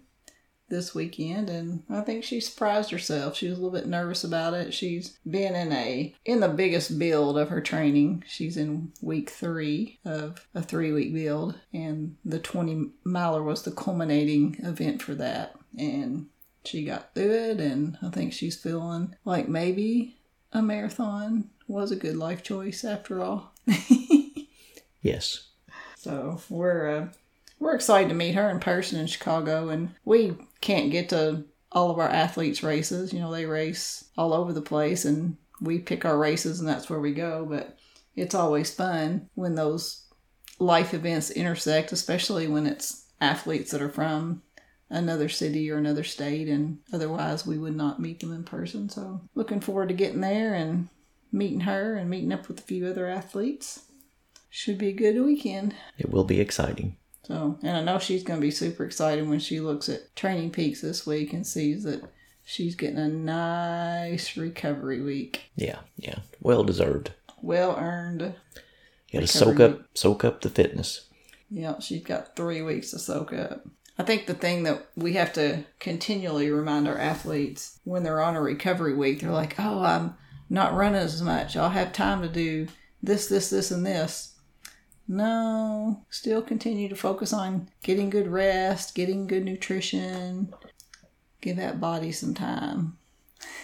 this 0.70 0.96
weekend 0.96 1.50
and 1.50 1.84
I 1.90 2.02
think 2.02 2.24
she 2.24 2.40
surprised 2.40 2.92
herself. 2.92 3.36
She 3.36 3.48
was 3.48 3.58
a 3.58 3.62
little 3.62 3.78
bit 3.78 3.88
nervous 3.88 4.24
about 4.24 4.54
it. 4.54 4.74
She's 4.74 5.18
been 5.30 5.56
in 5.56 5.72
a 5.72 6.14
in 6.26 6.40
the 6.40 6.48
biggest 6.48 6.98
build 6.98 7.38
of 7.38 7.50
her 7.50 7.62
training. 7.62 8.24
She's 8.28 8.56
in 8.56 8.94
week 9.02 9.30
3 9.30 10.00
of 10.06 10.48
a 10.54 10.62
3 10.62 10.92
week 10.92 11.14
build 11.14 11.56
and 11.74 12.16
the 12.24 12.40
20 12.40 12.92
miler 13.04 13.44
was 13.44 13.64
the 13.64 13.72
culminating 13.72 14.58
event 14.64 15.02
for 15.02 15.16
that 15.16 15.56
and 15.78 16.28
she 16.66 16.86
got 16.86 17.14
through 17.16 17.32
it 17.32 17.60
and 17.60 17.98
I 18.02 18.10
think 18.10 18.34
she's 18.34 18.62
feeling 18.62 19.16
like 19.26 19.48
maybe 19.48 20.18
a 20.52 20.62
marathon 20.62 21.50
was 21.68 21.92
a 21.92 21.96
good 21.96 22.18
life 22.18 22.44
choice 22.44 22.84
after 22.84 23.22
all. 23.22 23.54
Yes. 25.02 25.48
So 25.98 26.42
we're 26.50 26.88
uh, 26.88 27.08
we're 27.60 27.76
excited 27.76 28.10
to 28.10 28.16
meet 28.16 28.36
her 28.36 28.50
in 28.50 28.60
person 28.60 29.00
in 29.00 29.08
Chicago, 29.08 29.70
and 29.70 29.90
we 30.06 30.36
can't 30.62 30.92
get 30.92 31.10
to 31.10 31.46
all 31.72 31.92
of 31.92 32.00
our 32.00 32.10
athletes' 32.10 32.64
races. 32.64 33.14
You 33.14 33.20
know, 33.20 33.32
they 33.32 33.46
race 33.46 34.06
all 34.18 34.34
over 34.34 34.54
the 34.54 34.62
place, 34.62 35.06
and 35.06 35.38
we 35.62 35.80
pick 35.80 36.06
our 36.06 36.18
races, 36.18 36.60
and 36.60 36.68
that's 36.68 36.90
where 36.90 37.00
we 37.00 37.14
go. 37.14 37.46
But 37.50 37.78
it's 38.16 38.36
always 38.36 38.74
fun 38.74 39.30
when 39.36 39.56
those 39.56 40.04
life 40.58 40.94
events 40.94 41.32
intersect, 41.32 41.92
especially 41.92 42.48
when 42.48 42.66
it's 42.66 43.06
athletes 43.22 43.72
that 43.72 43.82
are 43.82 43.90
from 43.90 44.42
another 44.90 45.30
city 45.30 45.70
or 45.70 45.78
another 45.78 46.04
state, 46.04 46.48
and 46.48 46.80
otherwise 46.92 47.46
we 47.46 47.58
would 47.58 47.76
not 47.76 48.02
meet 48.02 48.20
them 48.20 48.34
in 48.34 48.44
person. 48.44 48.90
So 48.90 49.22
looking 49.36 49.62
forward 49.62 49.90
to 49.90 49.96
getting 49.96 50.22
there 50.22 50.54
and 50.54 50.90
meeting 51.32 51.62
her 51.62 51.96
and 51.96 52.10
meeting 52.10 52.32
up 52.34 52.48
with 52.48 52.60
a 52.60 52.64
few 52.64 52.88
other 52.88 53.08
athletes. 53.08 53.84
Should 54.50 54.80
be 54.80 54.88
a 54.88 54.94
good 54.94 55.22
weekend. 55.22 55.76
It 56.00 56.10
will 56.10 56.24
be 56.24 56.40
exciting. 56.40 56.98
So, 57.24 57.60
and 57.62 57.78
I 57.78 57.84
know 57.84 58.00
she's 58.00 58.24
going 58.24 58.40
to 58.40 58.46
be 58.46 58.50
super 58.50 58.84
excited 58.84 59.30
when 59.30 59.40
she 59.40 59.60
looks 59.60 59.88
at 59.90 60.16
Training 60.16 60.50
Peaks 60.50 60.82
this 60.82 61.06
week 61.06 61.34
and 61.34 61.46
sees 61.46 61.84
that 61.84 62.02
she's 62.44 62.74
getting 62.74 62.98
a 62.98 63.08
nice 63.08 64.36
recovery 64.36 65.02
week. 65.02 65.52
Yeah, 65.56 65.80
yeah. 65.98 66.20
Well 66.42 66.64
deserved. 66.64 67.12
Well 67.42 67.78
earned. 67.78 68.22
You 68.22 69.20
gotta 69.20 69.28
Recovery 69.28 69.28
soak 69.28 69.60
up 69.60 69.82
soak 69.94 70.24
up 70.26 70.42
the 70.42 70.50
fitness. 70.50 71.08
Yeah, 71.52 71.80
she's 71.80 72.04
got 72.04 72.36
three 72.36 72.62
weeks 72.62 72.92
to 72.92 73.00
soak 73.00 73.34
up. 73.34 73.68
I 74.00 74.04
think 74.04 74.26
the 74.26 74.34
thing 74.34 74.64
that 74.64 74.88
we 74.96 75.14
have 75.14 75.34
to 75.34 75.66
continually 75.80 76.50
remind 76.50 76.88
our 76.88 76.98
athletes 76.98 77.82
when 77.84 78.04
they're 78.04 78.22
on 78.22 78.38
a 78.38 78.42
recovery 78.42 78.96
week, 78.96 79.20
they're 79.20 79.30
like, 79.30 79.60
oh, 79.60 79.84
I'm 79.84 80.16
not 80.50 80.74
running 80.74 81.02
as 81.02 81.22
much. 81.22 81.58
I'll 81.58 81.70
have 81.70 81.92
time 81.92 82.22
to 82.22 82.30
do 82.30 82.68
this, 83.04 83.28
this, 83.28 83.50
this, 83.50 83.72
and 83.72 83.86
this. 83.86 84.36
No, 85.06 86.06
still 86.10 86.42
continue 86.42 86.88
to 86.88 86.96
focus 86.96 87.34
on 87.34 87.68
getting 87.84 88.10
good 88.10 88.28
rest, 88.28 88.96
getting 88.96 89.28
good 89.28 89.44
nutrition. 89.44 90.54
Give 91.42 91.58
that 91.58 91.82
body 91.82 92.14
some 92.14 92.34
time. 92.34 92.98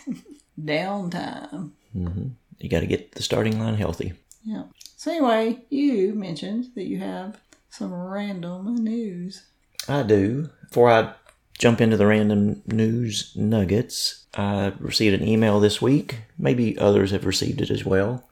Downtime. 0.62 1.72
Mm-hmm. 1.96 2.28
You 2.60 2.70
gotta 2.70 2.88
get 2.88 3.14
the 3.14 3.24
starting 3.24 3.58
line 3.58 3.76
healthy. 3.76 4.14
Yeah. 4.44 4.64
So 4.98 5.12
anyway, 5.12 5.64
you 5.70 6.14
mentioned 6.14 6.72
that 6.76 6.88
you 6.88 7.00
have 7.00 7.40
some 7.70 7.94
random 7.94 8.76
news. 8.76 9.44
I 9.88 10.04
do. 10.04 10.50
Before 10.68 10.90
I 10.90 11.14
jump 11.58 11.80
into 11.80 11.98
the 11.98 12.08
random 12.08 12.62
news 12.66 13.32
nuggets, 13.36 14.26
I 14.34 14.74
received 14.80 15.20
an 15.20 15.28
email 15.28 15.60
this 15.60 15.82
week. 15.82 16.22
Maybe 16.38 16.78
others 16.78 17.12
have 17.12 17.26
received 17.26 17.62
it 17.62 17.70
as 17.70 17.86
well. 17.86 18.28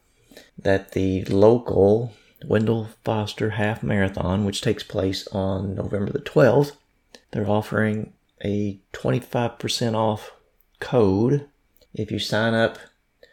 That 0.58 0.92
the 0.92 1.24
local 1.24 2.12
Wendell 2.44 2.88
Foster 3.04 3.50
Half 3.50 3.82
Marathon, 3.82 4.44
which 4.44 4.60
takes 4.60 4.82
place 4.82 5.26
on 5.28 5.74
November 5.74 6.12
the 6.12 6.18
12th, 6.18 6.72
they're 7.30 7.48
offering 7.48 8.12
a 8.44 8.78
25% 8.92 9.94
off 9.94 10.32
code 10.80 11.48
if 11.94 12.10
you 12.10 12.18
sign 12.18 12.54
up 12.54 12.78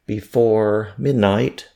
before 0.06 0.94
midnight 0.98 1.68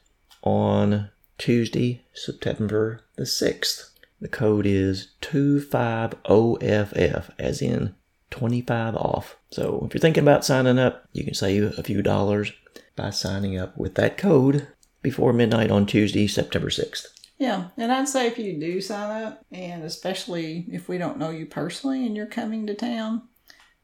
on 0.44 1.10
Tuesday, 1.38 2.04
September 2.14 3.02
the 3.16 3.24
6th. 3.24 3.90
The 4.26 4.30
code 4.30 4.66
is 4.66 5.10
250FF, 5.22 7.30
as 7.38 7.62
in 7.62 7.94
25 8.32 8.96
off. 8.96 9.38
So 9.52 9.84
if 9.86 9.94
you're 9.94 10.02
thinking 10.02 10.24
about 10.24 10.44
signing 10.44 10.80
up, 10.80 11.08
you 11.14 11.24
can 11.24 11.36
save 11.36 11.78
a 11.78 11.84
few 11.84 12.02
dollars 12.02 12.52
by 12.96 13.12
signing 13.12 13.56
up 13.56 13.78
with 13.78 13.94
that 13.96 14.18
code 14.18 14.68
before 15.04 15.32
midnight 15.32 15.70
on 15.70 15.86
Tuesday, 15.86 16.26
September 16.26 16.70
6th. 16.70 17.06
Yeah, 17.38 17.68
and 17.78 17.92
I'd 17.92 18.10
say 18.10 18.26
if 18.26 18.40
you 18.40 18.60
do 18.60 18.82
sign 18.82 19.26
up, 19.26 19.46
and 19.52 19.84
especially 19.84 20.66
if 20.72 20.90
we 20.90 20.98
don't 20.98 21.20
know 21.20 21.30
you 21.30 21.46
personally 21.46 22.04
and 22.04 22.16
you're 22.16 22.26
coming 22.26 22.66
to 22.66 22.74
town, 22.74 23.28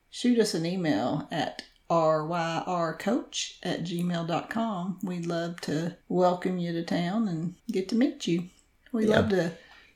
shoot 0.10 0.40
us 0.40 0.56
an 0.56 0.66
email 0.66 1.28
at 1.30 1.62
ryrcoach 1.88 3.60
at 3.62 3.84
gmail.com. 3.84 5.02
We'd 5.04 5.28
love 5.28 5.62
to 5.62 5.98
welcome 6.10 6.58
you 6.58 6.74
to 6.74 6.82
town 6.82 7.28
and 7.28 7.54
get 7.72 7.90
to 7.90 7.96
meet 7.96 8.26
you. 8.26 8.46
We 8.92 9.06
Yeah. 9.06 9.18
love 9.18 9.30
to 9.30 9.52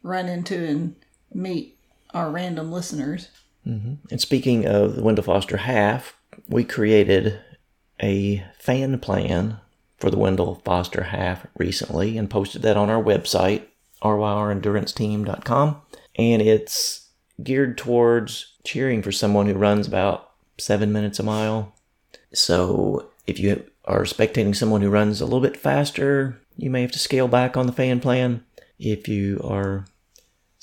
run 0.05 0.29
into 0.29 0.55
and 0.55 0.95
meet 1.33 1.77
our 2.13 2.29
random 2.29 2.71
listeners. 2.71 3.29
Mm-hmm. 3.67 3.95
And 4.12 4.21
speaking 4.21 4.65
of 4.67 4.95
the 4.95 5.03
Wendell 5.03 5.24
Foster 5.24 5.57
half, 5.57 6.15
we 6.47 6.63
created 6.63 7.39
a 8.01 8.45
fan 8.59 9.00
plan 9.00 9.57
for 9.97 10.12
the 10.12 10.17
Wendell 10.17 10.62
Foster 10.63 11.03
half 11.03 11.47
recently 11.57 12.17
and 12.17 12.29
posted 12.29 12.62
that 12.62 12.77
on 12.77 12.89
our 12.89 13.01
website, 13.01 13.63
ryrenduranceteam.com. 14.03 15.81
And 16.17 16.41
it's 16.41 17.09
geared 17.41 17.77
towards 17.77 18.53
cheering 18.63 19.01
for 19.01 19.12
someone 19.12 19.47
who 19.47 19.55
runs 19.55 19.88
about 19.88 20.31
seven 20.59 20.93
minutes 20.93 21.19
a 21.19 21.24
mile. 21.24 21.74
So 22.31 23.09
if 23.25 23.39
you 23.39 23.65
are 23.85 24.03
spectating 24.03 24.55
someone 24.55 24.81
who 24.81 24.89
runs 24.89 25.19
a 25.19 25.25
little 25.25 25.41
bit 25.41 25.57
faster, 25.57 26.39
you 26.55 26.69
may 26.69 26.81
have 26.81 26.91
to 26.91 27.00
scale 27.00 27.27
back 27.27 27.57
on 27.57 27.65
the 27.65 27.74
fan 27.74 28.00
plan. 28.00 28.45
If 28.77 29.07
you 29.07 29.41
are 29.43 29.85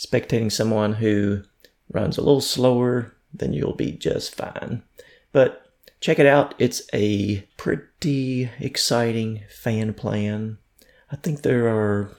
spectating 0.05 0.51
someone 0.51 0.95
who 0.95 1.43
runs 1.91 2.19
a 2.19 2.23
little 2.23 2.41
slower, 2.41 3.15
then 3.33 3.53
you'll 3.53 3.75
be 3.75 3.93
just 3.93 4.35
fine. 4.35 4.83
But 5.33 5.67
check 6.01 6.19
it 6.19 6.27
out. 6.27 6.55
It's 6.59 6.83
a 6.93 7.47
pretty 7.57 8.51
exciting 8.59 9.43
fan 9.49 9.95
plan. 9.95 10.59
I 11.11 11.17
think 11.17 11.43
there 11.43 11.69
are 11.69 12.11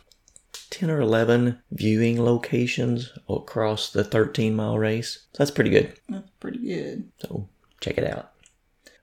10 0.69 0.89
or 0.89 1.01
11 1.01 1.59
viewing 1.71 2.23
locations 2.23 3.11
across 3.29 3.91
the 3.91 4.03
13 4.03 4.55
mile 4.55 4.77
race. 4.77 5.27
So 5.33 5.37
that's 5.39 5.51
pretty 5.51 5.69
good. 5.69 5.93
That's 6.09 6.29
pretty 6.39 6.59
good. 6.59 7.11
So 7.19 7.47
check 7.79 7.97
it 7.97 8.11
out. 8.11 8.31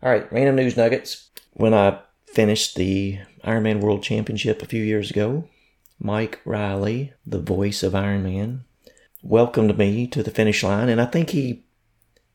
All 0.02 0.10
right, 0.10 0.30
random 0.32 0.56
news 0.56 0.76
nuggets. 0.76 1.28
When 1.52 1.74
I 1.74 2.00
finished 2.26 2.76
the 2.76 3.18
Ironman 3.44 3.80
World 3.80 4.02
Championship 4.02 4.62
a 4.62 4.66
few 4.66 4.82
years 4.82 5.10
ago, 5.10 5.48
Mike 5.98 6.40
Reilly, 6.44 7.12
the 7.26 7.40
voice 7.40 7.82
of 7.82 7.94
Iron 7.94 8.22
Man, 8.22 8.64
welcomed 9.22 9.76
me 9.76 10.06
to 10.08 10.22
the 10.22 10.30
finish 10.30 10.62
line, 10.62 10.88
and 10.88 11.00
I 11.00 11.06
think 11.06 11.30
he 11.30 11.64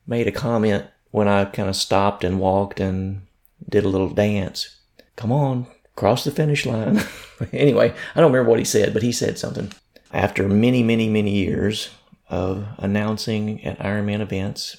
made 0.06 0.26
a 0.26 0.32
comment 0.32 0.86
when 1.10 1.28
I 1.28 1.44
kind 1.46 1.68
of 1.68 1.76
stopped 1.76 2.24
and 2.24 2.40
walked 2.40 2.80
and 2.80 3.22
did 3.68 3.84
a 3.84 3.88
little 3.88 4.10
dance. 4.10 4.76
Come 5.16 5.32
on, 5.32 5.66
cross 5.94 6.24
the 6.24 6.30
finish 6.30 6.66
line. 6.66 7.02
anyway, 7.52 7.94
I 8.14 8.20
don't 8.20 8.32
remember 8.32 8.50
what 8.50 8.58
he 8.58 8.64
said, 8.64 8.92
but 8.92 9.02
he 9.02 9.12
said 9.12 9.38
something. 9.38 9.72
After 10.12 10.48
many, 10.48 10.82
many, 10.82 11.08
many 11.08 11.32
years 11.32 11.90
of 12.28 12.66
announcing 12.78 13.64
at 13.64 13.78
Ironman 13.78 14.20
events, 14.20 14.76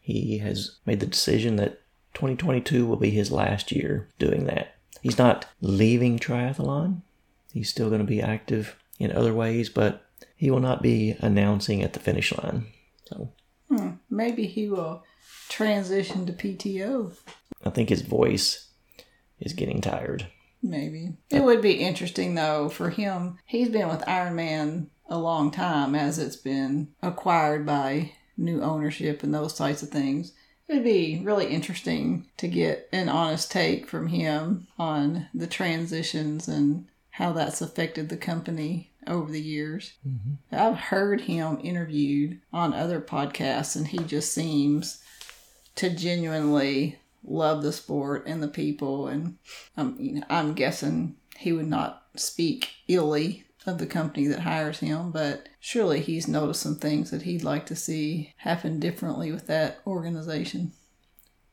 he 0.00 0.38
has 0.38 0.76
made 0.86 1.00
the 1.00 1.06
decision 1.06 1.56
that 1.56 1.80
2022 2.14 2.86
will 2.86 2.96
be 2.96 3.10
his 3.10 3.30
last 3.30 3.72
year 3.72 4.08
doing 4.18 4.44
that. 4.44 4.74
He's 5.02 5.18
not 5.18 5.46
leaving 5.60 6.18
triathlon. 6.18 7.02
He's 7.52 7.68
still 7.68 7.88
going 7.88 8.00
to 8.00 8.06
be 8.06 8.22
active 8.22 8.76
in 8.98 9.12
other 9.12 9.34
ways, 9.34 9.68
but 9.68 10.05
he 10.36 10.50
will 10.50 10.60
not 10.60 10.82
be 10.82 11.16
announcing 11.20 11.82
at 11.82 11.94
the 11.94 12.00
finish 12.00 12.36
line. 12.36 12.66
So 13.06 13.32
Hmm, 13.68 13.92
maybe 14.08 14.46
he 14.46 14.68
will 14.68 15.02
transition 15.48 16.26
to 16.26 16.32
PTO. 16.32 17.16
I 17.64 17.70
think 17.70 17.88
his 17.88 18.02
voice 18.02 18.68
is 19.40 19.52
getting 19.52 19.80
tired. 19.80 20.28
Maybe. 20.62 21.14
It 21.30 21.42
would 21.42 21.62
be 21.62 21.74
interesting 21.74 22.34
though 22.34 22.68
for 22.68 22.90
him. 22.90 23.38
He's 23.46 23.68
been 23.68 23.88
with 23.88 24.08
Iron 24.08 24.36
Man 24.36 24.90
a 25.08 25.18
long 25.18 25.50
time 25.50 25.94
as 25.94 26.18
it's 26.18 26.36
been 26.36 26.88
acquired 27.02 27.64
by 27.64 28.12
new 28.36 28.60
ownership 28.60 29.22
and 29.22 29.34
those 29.34 29.54
types 29.54 29.82
of 29.82 29.90
things. 29.90 30.32
It'd 30.68 30.82
be 30.84 31.20
really 31.24 31.46
interesting 31.46 32.26
to 32.38 32.48
get 32.48 32.88
an 32.92 33.08
honest 33.08 33.52
take 33.52 33.86
from 33.86 34.08
him 34.08 34.66
on 34.78 35.28
the 35.32 35.46
transitions 35.46 36.48
and 36.48 36.86
how 37.10 37.32
that's 37.32 37.60
affected 37.62 38.08
the 38.08 38.16
company 38.16 38.90
over 39.06 39.30
the 39.30 39.40
years. 39.40 39.92
I've 40.52 40.76
heard 40.76 41.22
him 41.22 41.58
interviewed 41.62 42.40
on 42.52 42.72
other 42.72 43.00
podcasts, 43.00 43.76
and 43.76 43.88
he 43.88 43.98
just 43.98 44.32
seems 44.32 45.02
to 45.76 45.90
genuinely 45.90 46.98
love 47.24 47.62
the 47.62 47.72
sport 47.72 48.24
and 48.26 48.42
the 48.42 48.48
people. 48.48 49.08
And 49.08 49.38
um, 49.76 49.96
you 49.98 50.14
know, 50.14 50.26
I'm 50.28 50.54
guessing 50.54 51.16
he 51.36 51.52
would 51.52 51.68
not 51.68 52.02
speak 52.16 52.70
illy 52.88 53.44
of 53.66 53.78
the 53.78 53.86
company 53.86 54.26
that 54.28 54.40
hires 54.40 54.78
him, 54.78 55.10
but 55.10 55.48
surely 55.58 56.00
he's 56.00 56.28
noticed 56.28 56.62
some 56.62 56.76
things 56.76 57.10
that 57.10 57.22
he'd 57.22 57.42
like 57.42 57.66
to 57.66 57.76
see 57.76 58.32
happen 58.38 58.78
differently 58.78 59.32
with 59.32 59.46
that 59.48 59.80
organization. 59.86 60.72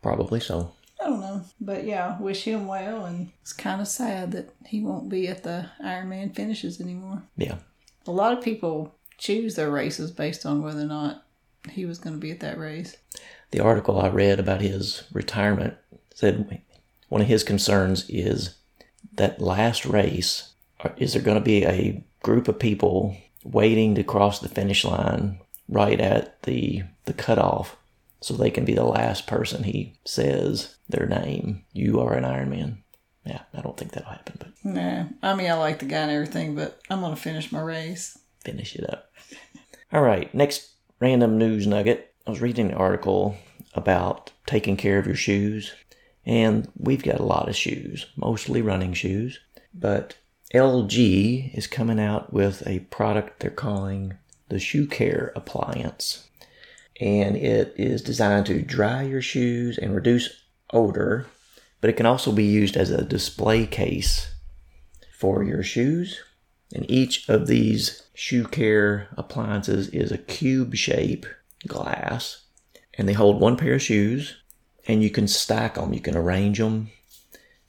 Probably 0.02 0.40
so. 0.40 0.74
I 1.02 1.06
don't 1.06 1.20
know, 1.20 1.44
but 1.60 1.86
yeah, 1.86 2.20
wish 2.20 2.44
him 2.44 2.68
well. 2.68 3.06
And 3.06 3.32
it's 3.42 3.54
kind 3.54 3.82
of 3.82 3.88
sad 3.88 4.32
that 4.32 4.54
he 4.66 4.82
won't 4.82 5.10
be 5.10 5.28
at 5.28 5.44
the 5.44 5.70
Ironman 5.84 6.36
finishes 6.36 6.80
anymore. 6.80 7.24
Yeah. 7.36 7.58
A 8.08 8.12
lot 8.12 8.38
of 8.38 8.44
people 8.44 8.96
choose 9.18 9.56
their 9.56 9.70
races 9.70 10.12
based 10.12 10.46
on 10.46 10.62
whether 10.62 10.82
or 10.82 10.86
not 10.86 11.26
he 11.70 11.86
was 11.86 11.98
going 11.98 12.16
to 12.16 12.20
be 12.20 12.32
at 12.32 12.40
that 12.42 12.58
race. 12.58 12.98
The 13.52 13.60
article 13.60 14.00
I 14.00 14.10
read 14.10 14.40
about 14.40 14.62
his 14.62 15.04
retirement 15.14 15.76
said 16.14 16.62
one 17.10 17.22
of 17.22 17.28
his 17.28 17.44
concerns 17.44 18.10
is 18.10 18.56
that 19.16 19.42
last 19.42 19.86
race. 19.86 20.54
Uh, 20.80 20.90
is 20.98 21.14
there 21.14 21.22
going 21.22 21.38
to 21.38 21.44
be 21.44 21.64
a 21.66 22.04
group 22.24 22.48
of 22.48 22.60
people 22.60 23.16
waiting 23.44 23.96
to 23.96 24.04
cross 24.04 24.40
the 24.40 24.50
finish 24.50 24.84
line 24.84 25.40
right 25.70 26.00
at 26.00 26.42
the 26.44 26.84
the 27.06 27.14
cutoff 27.14 27.76
so 28.24 28.34
they 28.34 28.50
can 28.50 28.64
be 28.66 28.74
the 28.74 28.84
last 28.86 29.28
person 29.28 29.64
he 29.64 30.00
says 30.06 30.76
their 30.88 31.06
name? 31.06 31.66
You 31.74 32.00
are 32.00 32.14
an 32.14 32.26
Iron 32.26 32.50
Man. 32.50 32.84
Yeah, 33.26 33.42
I 33.54 33.62
don't 33.62 33.78
think 33.78 33.92
that'll 33.92 34.12
happen, 34.12 34.36
but 34.40 34.50
Nah, 34.64 35.06
I 35.22 35.34
mean, 35.36 35.50
I 35.50 35.54
like 35.56 35.80
the 35.80 35.86
guy 35.86 35.98
and 35.98 36.12
everything, 36.12 36.56
but 36.56 36.80
I'm 36.90 37.02
going 37.02 37.14
to 37.16 37.22
finish 37.22 37.52
my 37.52 37.62
race. 37.62 38.18
finish 38.44 38.76
it 38.76 38.90
up. 38.90 39.12
All 39.94 40.02
right, 40.02 40.34
next 40.34 40.70
random 41.00 41.38
news 41.38 41.68
nugget. 41.68 42.14
I 42.26 42.30
was 42.30 42.42
reading 42.42 42.70
an 42.70 42.78
article 42.78 43.36
about 43.74 44.32
taking 44.46 44.78
care 44.78 45.00
of 45.00 45.06
your 45.06 45.16
shoes, 45.16 45.74
and 46.26 46.70
we've 46.78 47.04
got 47.04 47.20
a 47.20 47.26
lot 47.26 47.50
of 47.50 47.56
shoes, 47.56 48.06
mostly 48.16 48.62
running 48.62 48.94
shoes, 48.94 49.40
but 49.74 50.16
LG 50.54 51.54
is 51.58 51.68
coming 51.68 52.00
out 52.00 52.32
with 52.32 52.66
a 52.68 52.80
product 52.80 53.40
they're 53.40 53.50
calling 53.52 54.18
the 54.50 54.60
Shoe 54.60 54.86
Care 54.88 55.32
Appliance. 55.36 56.28
And 57.02 57.36
it 57.36 57.74
is 57.76 58.02
designed 58.02 58.46
to 58.48 58.62
dry 58.62 59.04
your 59.04 59.22
shoes 59.22 59.78
and 59.78 59.96
reduce 59.96 60.30
odor, 60.72 61.26
but 61.82 61.90
it 61.90 61.98
can 61.98 62.06
also 62.06 62.32
be 62.32 62.44
used 62.44 62.78
as 62.78 62.92
a 62.92 63.04
display 63.04 63.66
case 63.66 64.34
for 65.18 65.44
your 65.44 65.64
shoes. 65.64 66.22
And 66.74 66.90
each 66.90 67.28
of 67.30 67.48
these 67.48 68.04
shoe 68.14 68.46
care 68.46 69.08
appliances 69.18 69.90
is 69.90 70.12
a 70.12 70.18
cube 70.18 70.76
shape 70.76 71.26
glass, 71.68 72.44
and 72.96 73.08
they 73.08 73.14
hold 73.14 73.40
one 73.40 73.58
pair 73.58 73.76
of 73.76 73.82
shoes, 73.82 74.36
and 74.88 75.04
you 75.04 75.10
can 75.10 75.28
stack 75.28 75.76
them. 75.76 75.94
You 75.94 76.00
can 76.00 76.16
arrange 76.16 76.60
them 76.60 76.90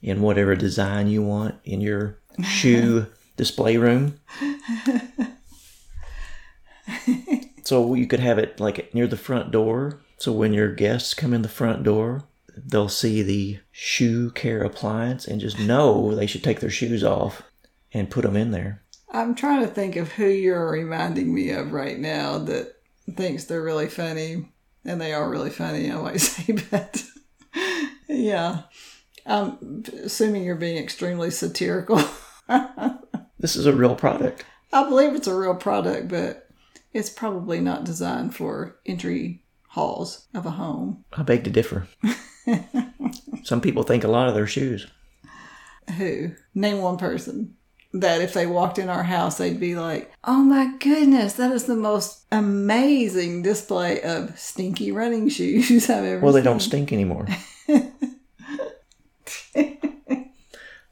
in 0.01 0.21
whatever 0.21 0.55
design 0.55 1.07
you 1.07 1.21
want 1.23 1.55
in 1.63 1.81
your 1.81 2.19
shoe 2.43 3.07
display 3.37 3.77
room. 3.77 4.19
so 7.65 7.93
you 7.93 8.07
could 8.07 8.21
have 8.21 8.37
it 8.37 8.59
like 8.59 8.93
near 8.93 9.07
the 9.07 9.17
front 9.17 9.51
door. 9.51 9.99
So 10.17 10.31
when 10.31 10.53
your 10.53 10.73
guests 10.73 11.13
come 11.13 11.33
in 11.33 11.41
the 11.41 11.49
front 11.49 11.83
door, 11.83 12.23
they'll 12.55 12.89
see 12.89 13.21
the 13.21 13.59
shoe 13.71 14.31
care 14.31 14.63
appliance 14.63 15.27
and 15.27 15.41
just 15.41 15.59
know 15.59 16.15
they 16.15 16.27
should 16.27 16.43
take 16.43 16.61
their 16.61 16.69
shoes 16.69 17.03
off 17.03 17.41
and 17.93 18.09
put 18.09 18.23
them 18.23 18.37
in 18.37 18.51
there. 18.51 18.81
I'm 19.09 19.35
trying 19.35 19.61
to 19.61 19.67
think 19.67 19.95
of 19.95 20.13
who 20.13 20.25
you're 20.25 20.71
reminding 20.71 21.33
me 21.33 21.49
of 21.51 21.73
right 21.73 21.99
now 21.99 22.37
that 22.39 22.75
thinks 23.15 23.45
they're 23.45 23.61
really 23.61 23.87
funny, 23.87 24.49
and 24.83 24.99
they 24.99 25.13
are 25.13 25.29
really 25.29 25.49
funny, 25.49 25.91
I 25.91 25.95
might 25.95 26.17
say, 26.21 26.53
but 26.71 27.03
yeah. 28.07 28.63
I'm 29.25 29.83
assuming 30.03 30.43
you're 30.43 30.55
being 30.55 30.77
extremely 30.77 31.31
satirical. 31.31 32.01
This 33.37 33.55
is 33.55 33.67
a 33.67 33.73
real 33.73 33.95
product. 33.95 34.43
I 34.73 34.89
believe 34.89 35.13
it's 35.13 35.27
a 35.27 35.35
real 35.35 35.53
product, 35.53 36.07
but 36.07 36.44
it's 36.95 37.09
probably 37.09 37.59
not 37.59 37.83
designed 37.83 38.33
for 38.33 38.77
entry 38.85 39.43
halls 39.67 40.27
of 40.33 40.45
a 40.45 40.51
home. 40.51 41.03
I 41.11 41.23
beg 41.23 41.43
to 41.43 41.49
differ. 41.49 41.87
Some 43.43 43.59
people 43.59 43.83
think 43.83 44.05
a 44.05 44.07
lot 44.07 44.29
of 44.29 44.33
their 44.33 44.47
shoes. 44.47 44.87
Who? 45.97 46.31
Name 46.55 46.79
one 46.79 46.97
person 46.97 47.57
that 47.91 48.21
if 48.21 48.33
they 48.33 48.47
walked 48.47 48.79
in 48.79 48.87
our 48.87 49.03
house, 49.03 49.37
they'd 49.37 49.59
be 49.59 49.75
like, 49.75 50.09
oh 50.23 50.41
my 50.41 50.73
goodness, 50.79 51.33
that 51.33 51.51
is 51.51 51.65
the 51.65 51.75
most 51.75 52.25
amazing 52.31 53.41
display 53.41 54.01
of 54.01 54.39
stinky 54.39 54.93
running 54.93 55.27
shoes 55.27 55.89
I've 55.89 56.05
ever 56.05 56.15
seen. 56.15 56.21
Well, 56.21 56.31
they 56.31 56.39
seen. 56.39 56.45
don't 56.45 56.61
stink 56.61 56.93
anymore. 56.93 57.27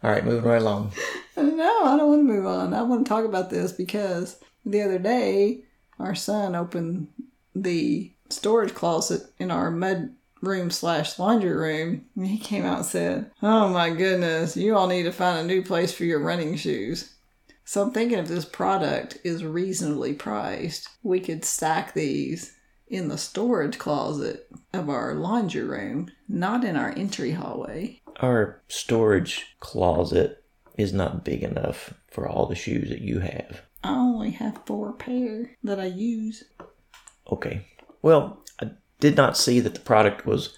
All 0.04 0.12
right, 0.12 0.26
moving 0.26 0.44
right 0.44 0.62
along. 0.62 0.92
No, 1.38 1.86
I 1.86 1.96
don't 1.96 2.10
want 2.10 2.28
to 2.28 2.34
move 2.34 2.46
on. 2.46 2.74
I 2.74 2.82
want 2.82 3.06
to 3.06 3.10
talk 3.10 3.24
about 3.24 3.50
this 3.50 3.72
because 3.72 4.38
the 4.66 4.82
other 4.82 5.00
day 5.00 5.64
our 6.00 6.16
son 6.16 6.56
opened 6.56 7.08
the 7.56 8.12
storage 8.30 8.74
closet 8.74 9.24
in 9.38 9.52
our 9.52 9.70
mud 9.70 10.12
room 10.42 10.70
slash 10.70 11.18
laundry 11.18 11.54
room 11.54 12.06
and 12.16 12.28
he 12.28 12.38
came 12.38 12.66
out 12.66 12.78
and 12.78 12.86
said, 12.86 13.32
Oh 13.42 13.70
my 13.70 13.90
goodness, 13.90 14.58
you 14.58 14.76
all 14.76 14.88
need 14.88 15.04
to 15.04 15.12
find 15.12 15.40
a 15.40 15.44
new 15.44 15.64
place 15.64 15.94
for 15.94 16.04
your 16.04 16.20
running 16.20 16.56
shoes. 16.56 17.14
So 17.66 17.82
I'm 17.82 17.92
thinking 17.92 18.20
if 18.20 18.28
this 18.28 18.46
product 18.46 19.20
is 19.24 19.44
reasonably 19.44 20.14
priced, 20.14 20.90
we 21.02 21.22
could 21.22 21.46
stack 21.46 21.94
these 21.94 22.54
in 22.88 23.08
the 23.08 23.18
storage 23.18 23.80
closet 23.80 24.48
of 24.74 24.90
our 24.90 25.16
laundry 25.16 25.64
room, 25.64 26.12
not 26.28 26.64
in 26.66 26.76
our 26.76 26.92
entry 26.92 27.32
hallway. 27.32 28.02
Our 28.20 28.62
storage 28.68 29.56
closet 29.60 30.44
is 30.78 30.92
not 30.92 31.24
big 31.24 31.42
enough 31.42 31.94
for 32.12 32.28
all 32.28 32.46
the 32.46 32.56
shoes 32.56 32.90
that 32.90 33.02
you 33.02 33.20
have. 33.20 33.62
I 33.84 33.96
only 33.96 34.32
have 34.32 34.62
four 34.66 34.94
pair 34.94 35.58
that 35.64 35.80
I 35.80 35.86
use. 35.86 36.46
Okay. 37.32 37.66
Well, 38.02 38.44
I 38.62 38.72
did 39.00 39.18
not 39.18 39.38
see 39.38 39.60
that 39.60 39.74
the 39.74 39.80
product 39.82 40.26
was 40.26 40.58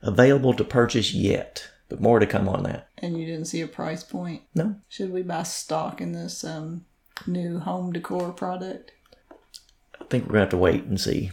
available 0.00 0.54
to 0.54 0.64
purchase 0.64 1.12
yet, 1.12 1.68
but 1.88 2.00
more 2.00 2.18
to 2.18 2.26
come 2.26 2.48
on 2.48 2.62
that. 2.64 2.88
And 2.98 3.18
you 3.18 3.26
didn't 3.26 3.46
see 3.46 3.60
a 3.60 3.66
price 3.66 4.04
point. 4.04 4.42
No, 4.54 4.76
Should 4.88 5.12
we 5.12 5.22
buy 5.22 5.42
stock 5.42 6.00
in 6.00 6.12
this 6.12 6.44
um, 6.44 6.84
new 7.26 7.58
home 7.58 7.92
decor 7.92 8.32
product? 8.32 8.92
I 10.00 10.04
think 10.04 10.24
we're 10.24 10.34
going 10.34 10.40
to 10.40 10.44
have 10.46 10.50
to 10.50 10.56
wait 10.58 10.84
and 10.84 11.00
see. 11.00 11.30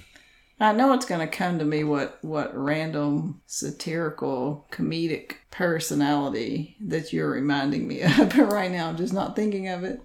I 0.62 0.74
know 0.74 0.92
it's 0.94 1.06
going 1.06 1.22
to 1.22 1.38
come 1.38 1.58
to 1.60 1.66
me 1.66 1.86
what, 1.86 2.18
what 2.22 2.56
random 2.58 3.42
satirical 3.46 4.68
comedic 4.72 5.36
personality 5.52 6.76
that 6.82 7.14
you're 7.14 7.32
reminding 7.32 7.88
me 7.88 8.02
of, 8.02 8.18
but 8.18 8.36
right 8.52 8.70
now 8.70 8.90
I'm 8.90 8.98
just 8.98 9.14
not 9.14 9.36
thinking 9.36 9.70
of 9.70 9.84
it. 9.84 10.02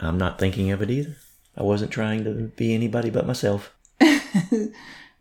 I'm 0.00 0.18
not 0.18 0.38
thinking 0.38 0.70
of 0.70 0.82
it 0.82 0.90
either. 0.90 1.16
I 1.56 1.62
wasn't 1.62 1.90
trying 1.90 2.24
to 2.24 2.52
be 2.56 2.74
anybody 2.74 3.10
but 3.10 3.26
myself. 3.26 3.74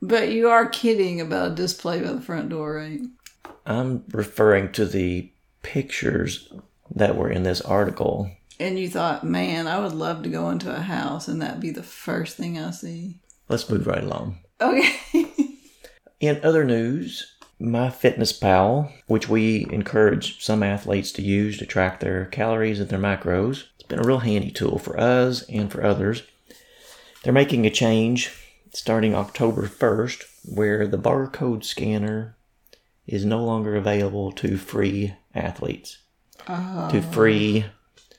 But 0.02 0.30
you 0.32 0.50
are 0.50 0.70
kidding 0.70 1.20
about 1.20 1.52
a 1.52 1.56
display 1.56 2.02
by 2.02 2.13
the 2.13 2.22
front 2.22 2.50
door, 2.50 2.76
right? 2.76 3.02
I'm 3.65 4.04
referring 4.12 4.72
to 4.74 4.86
the 4.86 5.30
pictures 5.62 6.52
that 6.96 7.15
were 7.15 7.30
in 7.30 7.44
this 7.44 7.62
article 7.62 8.32
And 8.60 8.80
you 8.80 8.89
thought, 8.89 9.24
man, 9.24 9.68
I 9.68 9.80
would 9.80 9.94
love 9.94 10.24
to 10.24 10.30
go 10.30 10.50
into 10.50 10.74
a 10.74 10.80
house 10.80 11.28
and 11.28 11.42
that'd 11.42 11.60
be 11.60 11.72
the 11.72 11.84
first 11.84 12.38
thing 12.38 12.58
I 12.58 12.72
see. 12.72 13.20
Let's 13.48 13.70
move 13.70 13.88
right 13.88 14.04
along. 14.04 14.39
Okay. 14.62 14.96
In 16.20 16.39
other 16.44 16.63
news, 16.63 17.36
MyFitnessPal, 17.62 18.92
which 19.08 19.30
we 19.30 19.65
encourage 19.70 20.44
some 20.44 20.63
athletes 20.63 21.12
to 21.13 21.22
use 21.22 21.58
to 21.58 21.65
track 21.65 22.00
their 22.00 22.26
calories 22.26 22.80
and 22.80 22.89
their 22.89 23.00
macros, 23.00 23.65
been 23.89 23.99
a 23.99 24.08
real 24.08 24.19
handy 24.19 24.52
tool 24.52 24.80
for 24.80 24.97
us 24.97 25.43
and 25.49 25.69
for 25.69 25.84
others. 25.84 26.23
They're 27.23 27.34
making 27.34 27.65
a 27.65 27.69
change 27.69 28.32
starting 28.73 29.13
October 29.13 29.63
1st 29.63 30.23
where 30.45 30.88
the 30.88 30.97
barcode 30.97 31.65
scanner 31.65 32.38
is 33.06 33.25
no 33.25 33.43
longer 33.43 33.75
available 33.75 34.32
to 34.32 34.58
free 34.58 35.15
athletes, 35.36 35.97
to 36.45 36.54
oh. 36.54 37.06
free 37.12 37.65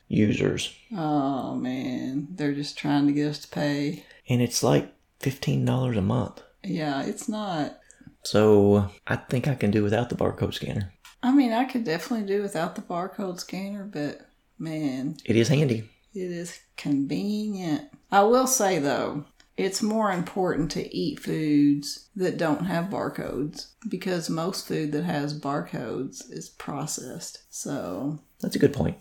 users. 0.08 0.74
oh 0.92 1.54
man, 1.54 2.26
they're 2.32 2.52
just 2.52 2.76
trying 2.76 3.06
to 3.06 3.12
get 3.12 3.28
us 3.28 3.38
to 3.38 3.48
pay. 3.48 4.04
And 4.28 4.42
it's 4.42 4.62
like 4.62 4.92
$15 5.20 5.96
a 5.96 6.02
month. 6.02 6.42
Yeah, 6.64 7.02
it's 7.02 7.28
not. 7.28 7.78
So 8.24 8.90
I 9.06 9.16
think 9.16 9.48
I 9.48 9.54
can 9.54 9.70
do 9.70 9.82
without 9.82 10.10
the 10.10 10.16
barcode 10.16 10.54
scanner. 10.54 10.92
I 11.22 11.32
mean, 11.32 11.52
I 11.52 11.64
could 11.64 11.84
definitely 11.84 12.26
do 12.26 12.42
without 12.42 12.74
the 12.74 12.82
barcode 12.82 13.40
scanner, 13.40 13.84
but 13.84 14.29
man, 14.60 15.16
It 15.24 15.34
is 15.36 15.48
handy. 15.48 15.88
it 16.14 16.30
is 16.30 16.60
convenient. 16.76 17.84
I 18.12 18.22
will 18.22 18.46
say 18.46 18.78
though, 18.78 19.24
it's 19.56 19.82
more 19.82 20.10
important 20.12 20.70
to 20.72 20.96
eat 20.96 21.20
foods 21.20 22.08
that 22.16 22.38
don't 22.38 22.64
have 22.66 22.86
barcodes 22.86 23.66
because 23.88 24.30
most 24.30 24.66
food 24.66 24.92
that 24.92 25.04
has 25.04 25.38
barcodes 25.38 26.30
is 26.30 26.48
processed. 26.48 27.42
So 27.50 28.20
That's 28.40 28.56
a 28.56 28.60
good 28.60 28.72
point. 28.72 28.96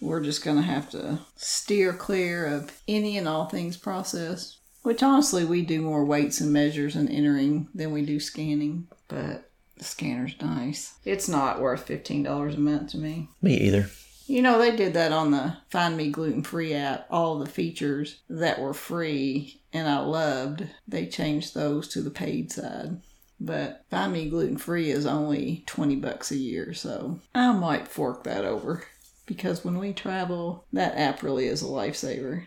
we're 0.00 0.22
just 0.22 0.44
going 0.44 0.56
to 0.56 0.62
have 0.62 0.90
to 0.90 1.20
steer 1.36 1.92
clear 1.92 2.46
of 2.46 2.80
any 2.86 3.16
and 3.18 3.26
all 3.26 3.46
things 3.46 3.76
processed. 3.76 4.56
Which 4.82 5.02
honestly, 5.02 5.44
we 5.44 5.62
do 5.62 5.82
more 5.82 6.04
weights 6.04 6.40
and 6.40 6.52
measures 6.52 6.94
and 6.94 7.10
entering 7.10 7.68
than 7.74 7.90
we 7.90 8.04
do 8.06 8.20
scanning. 8.20 8.86
But 9.08 9.50
the 9.76 9.84
scanner's 9.84 10.34
nice. 10.40 10.94
It's 11.04 11.28
not 11.28 11.60
worth 11.60 11.86
$15 11.88 12.54
a 12.54 12.60
month 12.60 12.90
to 12.92 12.98
me. 12.98 13.28
Me 13.42 13.56
either. 13.56 13.90
You 14.28 14.42
know, 14.42 14.58
they 14.58 14.76
did 14.76 14.92
that 14.92 15.10
on 15.10 15.30
the 15.30 15.56
Find 15.70 15.96
Me 15.96 16.10
Gluten 16.10 16.42
Free 16.42 16.74
app. 16.74 17.06
All 17.10 17.38
the 17.38 17.46
features 17.46 18.20
that 18.28 18.60
were 18.60 18.74
free 18.74 19.62
and 19.72 19.88
I 19.88 20.00
loved, 20.00 20.68
they 20.86 21.06
changed 21.06 21.54
those 21.54 21.88
to 21.88 22.02
the 22.02 22.10
paid 22.10 22.52
side. 22.52 23.00
But 23.40 23.86
Find 23.90 24.12
Me 24.12 24.28
Gluten 24.28 24.58
Free 24.58 24.90
is 24.90 25.06
only 25.06 25.64
20 25.66 25.96
bucks 25.96 26.30
a 26.30 26.36
year, 26.36 26.74
so 26.74 27.20
I 27.34 27.52
might 27.52 27.88
fork 27.88 28.24
that 28.24 28.44
over. 28.44 28.84
Because 29.24 29.64
when 29.64 29.78
we 29.78 29.94
travel, 29.94 30.66
that 30.74 30.98
app 30.98 31.22
really 31.22 31.46
is 31.46 31.62
a 31.62 31.66
lifesaver. 31.66 32.46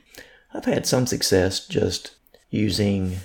I've 0.54 0.65
had 0.65 0.86
some 0.86 1.08
success 1.08 1.65
just 1.67 2.13
using 2.52 3.17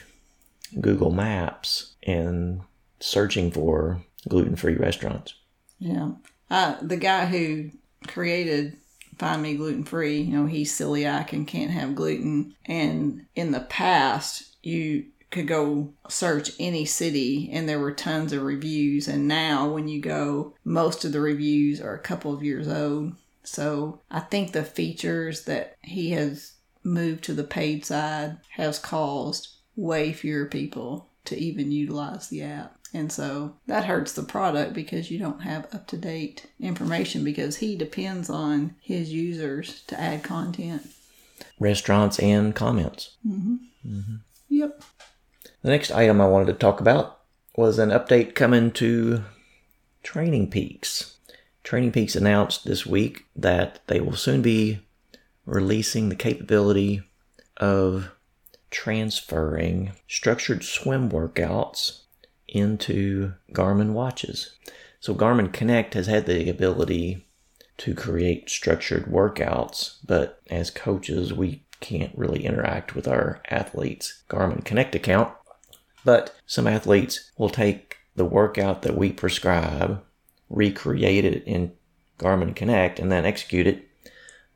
Google 0.80 1.10
Maps 1.10 1.94
and 2.04 2.62
searching 3.00 3.50
for 3.50 4.02
gluten 4.26 4.56
free 4.56 4.76
restaurants. 4.76 5.34
Yeah. 5.78 6.12
Uh, 6.50 6.76
the 6.80 6.96
guy 6.96 7.26
who 7.26 7.70
created 8.06 8.76
Find 9.18 9.42
Me 9.42 9.56
Gluten 9.56 9.84
Free, 9.84 10.20
you 10.20 10.36
know, 10.36 10.46
he's 10.46 10.76
celiac 10.78 11.32
and 11.32 11.46
can't 11.46 11.70
have 11.70 11.94
gluten. 11.94 12.54
And 12.66 13.26
in 13.34 13.52
the 13.52 13.60
past, 13.60 14.56
you 14.62 15.06
could 15.30 15.46
go 15.46 15.92
search 16.08 16.52
any 16.58 16.84
city 16.84 17.50
and 17.52 17.68
there 17.68 17.80
were 17.80 17.92
tons 17.92 18.32
of 18.32 18.42
reviews. 18.42 19.08
And 19.08 19.26
now, 19.26 19.68
when 19.68 19.88
you 19.88 20.00
go, 20.00 20.54
most 20.64 21.04
of 21.04 21.12
the 21.12 21.20
reviews 21.20 21.80
are 21.80 21.94
a 21.94 22.00
couple 22.00 22.32
of 22.32 22.42
years 22.42 22.68
old. 22.68 23.14
So 23.42 24.00
I 24.10 24.20
think 24.20 24.52
the 24.52 24.64
features 24.64 25.44
that 25.44 25.76
he 25.82 26.10
has 26.10 26.52
moved 26.82 27.24
to 27.24 27.34
the 27.34 27.44
paid 27.44 27.84
side 27.84 28.38
has 28.50 28.78
caused 28.78 29.48
way 29.76 30.12
fewer 30.12 30.46
people 30.46 31.08
to 31.26 31.38
even 31.38 31.72
utilize 31.72 32.28
the 32.28 32.42
app. 32.42 32.76
And 32.94 33.12
so 33.12 33.56
that 33.66 33.84
hurts 33.84 34.12
the 34.12 34.22
product 34.22 34.72
because 34.72 35.10
you 35.10 35.18
don't 35.18 35.42
have 35.42 35.72
up 35.74 35.86
to 35.88 35.96
date 35.96 36.46
information 36.60 37.24
because 37.24 37.56
he 37.56 37.76
depends 37.76 38.30
on 38.30 38.74
his 38.80 39.12
users 39.12 39.82
to 39.88 40.00
add 40.00 40.22
content. 40.22 40.88
Restaurants 41.58 42.18
and 42.18 42.54
comments. 42.54 43.16
Mm-hmm. 43.26 43.56
Mm-hmm. 43.86 44.16
Yep. 44.48 44.82
The 45.62 45.70
next 45.70 45.90
item 45.90 46.20
I 46.20 46.28
wanted 46.28 46.46
to 46.46 46.52
talk 46.54 46.80
about 46.80 47.20
was 47.56 47.78
an 47.78 47.90
update 47.90 48.34
coming 48.34 48.70
to 48.72 49.24
Training 50.02 50.50
Peaks. 50.50 51.16
Training 51.64 51.92
Peaks 51.92 52.14
announced 52.14 52.64
this 52.64 52.86
week 52.86 53.26
that 53.34 53.80
they 53.88 54.00
will 54.00 54.16
soon 54.16 54.42
be 54.42 54.78
releasing 55.44 56.08
the 56.08 56.16
capability 56.16 57.02
of 57.56 58.10
transferring 58.70 59.92
structured 60.06 60.62
swim 60.62 61.10
workouts 61.10 62.02
into 62.56 63.34
Garmin 63.52 63.92
watches. 63.92 64.52
So 65.00 65.14
Garmin 65.14 65.52
Connect 65.52 65.94
has 65.94 66.06
had 66.06 66.26
the 66.26 66.48
ability 66.48 67.26
to 67.78 67.94
create 67.94 68.48
structured 68.48 69.04
workouts, 69.04 69.96
but 70.06 70.40
as 70.50 70.70
coaches, 70.70 71.32
we 71.32 71.62
can't 71.80 72.16
really 72.16 72.44
interact 72.44 72.94
with 72.94 73.06
our 73.06 73.40
athletes' 73.50 74.22
Garmin 74.28 74.64
Connect 74.64 74.94
account. 74.94 75.32
But 76.04 76.34
some 76.46 76.66
athletes 76.66 77.30
will 77.36 77.50
take 77.50 77.98
the 78.14 78.24
workout 78.24 78.82
that 78.82 78.96
we 78.96 79.12
prescribe, 79.12 80.02
recreate 80.48 81.24
it 81.24 81.44
in 81.44 81.72
Garmin 82.18 82.56
Connect, 82.56 82.98
and 82.98 83.12
then 83.12 83.26
execute 83.26 83.66
it. 83.66 83.86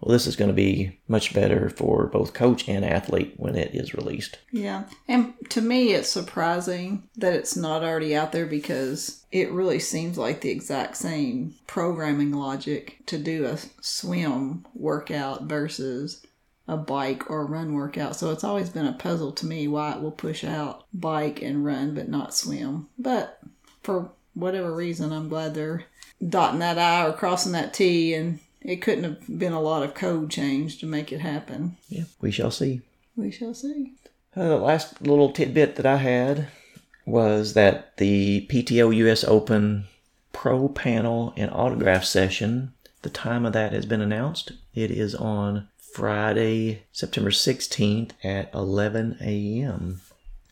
Well, 0.01 0.13
this 0.13 0.27
is 0.27 0.37
going 0.37 0.49
to 0.49 0.55
be 0.55 0.99
much 1.09 1.35
better 1.35 1.69
for 1.69 2.07
both 2.07 2.33
coach 2.33 2.67
and 2.69 2.85
athlete 2.85 3.35
when 3.37 3.55
it 3.55 3.75
is 3.75 3.95
released. 3.95 4.39
Yeah. 4.51 4.85
And 5.07 5.35
to 5.51 5.61
me, 5.61 5.93
it's 5.93 6.09
surprising 6.09 7.09
that 7.17 7.35
it's 7.35 7.55
not 7.55 7.83
already 7.83 8.17
out 8.17 8.33
there 8.33 8.47
because 8.47 9.25
it 9.31 9.53
really 9.53 9.79
seems 9.79 10.17
like 10.17 10.41
the 10.41 10.51
exact 10.51 10.97
same 10.97 11.55
programming 11.67 12.33
logic 12.33 12.99
to 13.07 13.19
do 13.19 13.45
a 13.45 13.59
swim 13.83 14.65
workout 14.75 15.43
versus 15.43 16.25
a 16.67 16.77
bike 16.77 17.29
or 17.29 17.45
run 17.45 17.75
workout. 17.75 18.17
So 18.17 18.31
it's 18.31 18.45
always 18.45 18.71
been 18.71 18.87
a 18.87 18.93
puzzle 18.93 19.33
to 19.33 19.47
me 19.47 19.69
why 19.69 19.93
it 19.93 20.01
will 20.01 20.13
push 20.13 20.45
out 20.45 20.85
bike 20.95 21.43
and 21.43 21.65
run 21.65 21.95
but 21.95 22.09
not 22.09 22.35
swim. 22.35 22.89
But 22.99 23.39
for 23.83 24.13
whatever 24.35 24.75
reason, 24.75 25.13
I'm 25.13 25.29
glad 25.29 25.55
they're 25.55 25.85
dotting 26.27 26.61
that 26.61 26.79
I 26.79 27.07
or 27.07 27.13
crossing 27.13 27.53
that 27.53 27.75
T 27.75 28.15
and 28.15 28.39
it 28.63 28.83
couldn't 28.83 29.05
have 29.05 29.39
been 29.39 29.53
a 29.53 29.61
lot 29.61 29.83
of 29.83 29.95
code 29.95 30.31
change 30.31 30.79
to 30.79 30.87
make 30.87 31.13
it 31.13 31.21
happen. 31.21 31.77
Yeah, 31.89 32.05
we 32.21 32.31
shall 32.31 32.51
see. 32.51 32.83
We 33.17 33.31
shall 33.31 33.55
see. 33.55 33.95
Uh, 34.37 34.49
the 34.49 34.57
last 34.57 35.03
little 35.03 35.33
tidbit 35.33 35.77
that 35.77 35.87
I 35.87 35.97
had 35.97 36.49
was 37.07 37.55
that 37.55 37.97
the 37.97 38.47
PTO 38.49 38.95
US 38.97 39.25
Open 39.25 39.87
Pro 40.33 40.69
Panel 40.69 41.33
and 41.37 41.51
Autograph 41.51 42.05
Session, 42.05 42.73
the 43.03 43.11
time 43.11 43.45
of 43.45 43.53
that 43.53 43.73
has 43.73 43.87
been 43.87 44.01
announced. 44.01 44.53
It 44.75 44.91
is 44.91 45.15
on 45.15 45.69
Friday, 45.79 46.85
September 46.93 47.31
16th 47.31 48.13
at 48.23 48.53
11 48.55 49.19
a.m. 49.21 50.01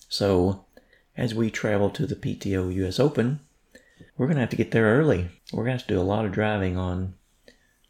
So, 0.09 0.65
as 1.17 1.35
we 1.35 1.51
travel 1.51 1.91
to 1.91 2.07
the 2.07 2.17
PTO 2.17 2.75
US 2.75 2.99
Open, 2.99 3.41
we're 4.17 4.27
going 4.27 4.37
to 4.37 4.41
have 4.41 4.51
to 4.51 4.57
get 4.57 4.73
there 4.73 4.99
early. 4.99 5.29
We're 5.53 5.65
going 5.65 5.79
to 5.79 5.79
have 5.79 5.87
to 5.87 5.95
do 5.95 6.01
a 6.01 6.03
lot 6.03 6.25
of 6.25 6.33
driving 6.33 6.77
on 6.77 7.15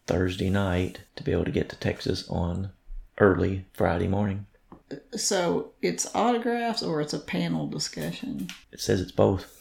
Thursday 0.08 0.48
night 0.48 1.02
to 1.16 1.22
be 1.22 1.32
able 1.32 1.44
to 1.44 1.50
get 1.50 1.68
to 1.68 1.76
Texas 1.76 2.26
on 2.28 2.70
early 3.18 3.66
Friday 3.74 4.08
morning. 4.08 4.46
So 5.14 5.72
it's 5.82 6.12
autographs 6.14 6.82
or 6.82 7.02
it's 7.02 7.12
a 7.12 7.18
panel 7.18 7.68
discussion? 7.68 8.48
It 8.72 8.80
says 8.80 9.02
it's 9.02 9.12
both. 9.12 9.54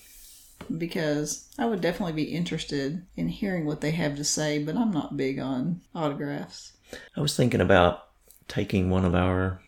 Because 0.76 1.48
I 1.60 1.66
would 1.66 1.82
definitely 1.82 2.14
be 2.14 2.34
interested 2.34 3.06
in 3.18 3.28
hearing 3.28 3.66
what 3.66 3.82
they 3.82 3.92
have 3.92 4.16
to 4.16 4.24
say, 4.24 4.64
but 4.64 4.78
I'm 4.78 4.92
not 4.92 5.18
big 5.18 5.38
on 5.38 5.82
autographs. 5.94 6.74
I 7.16 7.22
was 7.22 7.36
thinking 7.36 7.62
about 7.62 8.08
taking 8.48 8.90
one 8.90 9.04
of 9.04 9.14
our 9.14 9.62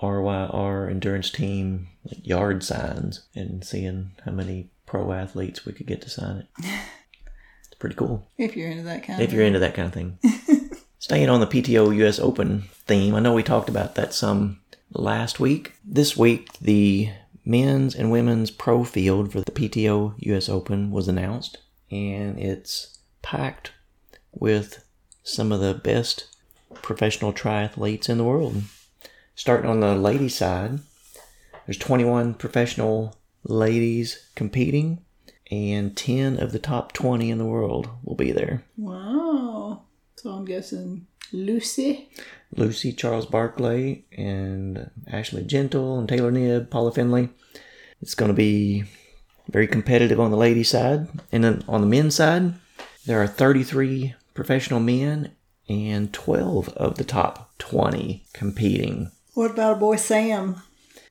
RYR 0.00 0.88
endurance 0.88 1.30
team 1.30 1.88
like 2.04 2.24
yard 2.26 2.62
signs 2.62 3.24
and 3.34 3.64
seeing 3.64 4.12
how 4.24 4.32
many 4.32 4.70
pro 4.86 5.12
athletes 5.12 5.66
we 5.66 5.72
could 5.72 5.86
get 5.86 6.00
to 6.02 6.10
sign 6.10 6.46
it. 6.58 6.64
Pretty 7.82 7.96
cool 7.96 8.24
If 8.38 8.56
you're 8.56 8.70
into 8.70 8.84
that 8.84 9.02
kind 9.02 9.20
if 9.20 9.30
of 9.30 9.34
you're 9.34 9.44
into 9.44 9.58
that 9.58 9.74
kind 9.74 9.88
of 9.88 9.92
thing. 9.92 10.16
Staying 11.00 11.28
on 11.28 11.40
the 11.40 11.48
PTO 11.48 11.92
US 12.06 12.20
Open 12.20 12.68
theme, 12.86 13.16
I 13.16 13.18
know 13.18 13.34
we 13.34 13.42
talked 13.42 13.68
about 13.68 13.96
that 13.96 14.14
some 14.14 14.60
last 14.92 15.40
week. 15.40 15.72
This 15.84 16.16
week, 16.16 16.52
the 16.60 17.10
men's 17.44 17.96
and 17.96 18.12
women's 18.12 18.52
pro 18.52 18.84
field 18.84 19.32
for 19.32 19.40
the 19.40 19.50
PTO 19.50 20.14
US 20.16 20.48
Open 20.48 20.92
was 20.92 21.08
announced, 21.08 21.58
and 21.90 22.38
it's 22.38 23.00
packed 23.20 23.72
with 24.30 24.84
some 25.24 25.50
of 25.50 25.58
the 25.58 25.74
best 25.74 26.28
professional 26.82 27.32
triathletes 27.32 28.08
in 28.08 28.16
the 28.16 28.22
world. 28.22 28.62
Starting 29.34 29.68
on 29.68 29.80
the 29.80 29.96
ladies' 29.96 30.36
side, 30.36 30.78
there's 31.66 31.78
21 31.78 32.34
professional 32.34 33.16
ladies 33.42 34.28
competing, 34.36 35.04
and 35.52 35.94
10 35.94 36.40
of 36.40 36.52
the 36.52 36.58
top 36.58 36.94
20 36.94 37.30
in 37.30 37.36
the 37.36 37.44
world 37.44 37.90
will 38.02 38.14
be 38.14 38.32
there. 38.32 38.64
Wow. 38.78 39.82
So 40.16 40.30
I'm 40.30 40.46
guessing 40.46 41.06
Lucy. 41.30 42.08
Lucy, 42.56 42.90
Charles 42.90 43.26
Barclay, 43.26 44.04
and 44.16 44.90
Ashley 45.06 45.44
Gentle, 45.44 45.98
and 45.98 46.08
Taylor 46.08 46.32
Knibb, 46.32 46.70
Paula 46.70 46.90
Findlay. 46.90 47.28
It's 48.00 48.14
going 48.14 48.30
to 48.30 48.34
be 48.34 48.84
very 49.46 49.66
competitive 49.66 50.18
on 50.18 50.30
the 50.30 50.38
ladies' 50.38 50.70
side. 50.70 51.08
And 51.30 51.44
then 51.44 51.64
on 51.68 51.82
the 51.82 51.86
men's 51.86 52.14
side, 52.14 52.54
there 53.04 53.22
are 53.22 53.26
33 53.26 54.14
professional 54.32 54.80
men 54.80 55.32
and 55.68 56.12
12 56.14 56.70
of 56.70 56.96
the 56.96 57.04
top 57.04 57.58
20 57.58 58.24
competing. 58.32 59.10
What 59.34 59.50
about 59.50 59.76
a 59.76 59.80
boy 59.80 59.96
Sam? 59.96 60.62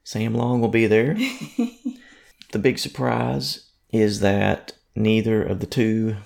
Sam 0.04 0.34
Long 0.34 0.62
will 0.62 0.67
be 0.67 0.88
there. 0.88 1.13
the 2.51 2.60
big 2.60 2.80
surprise 2.80 3.70
is 3.91 4.19
that 4.21 4.73
neither 4.95 5.43
of 5.43 5.60
the 5.60 5.65
two 5.65 6.17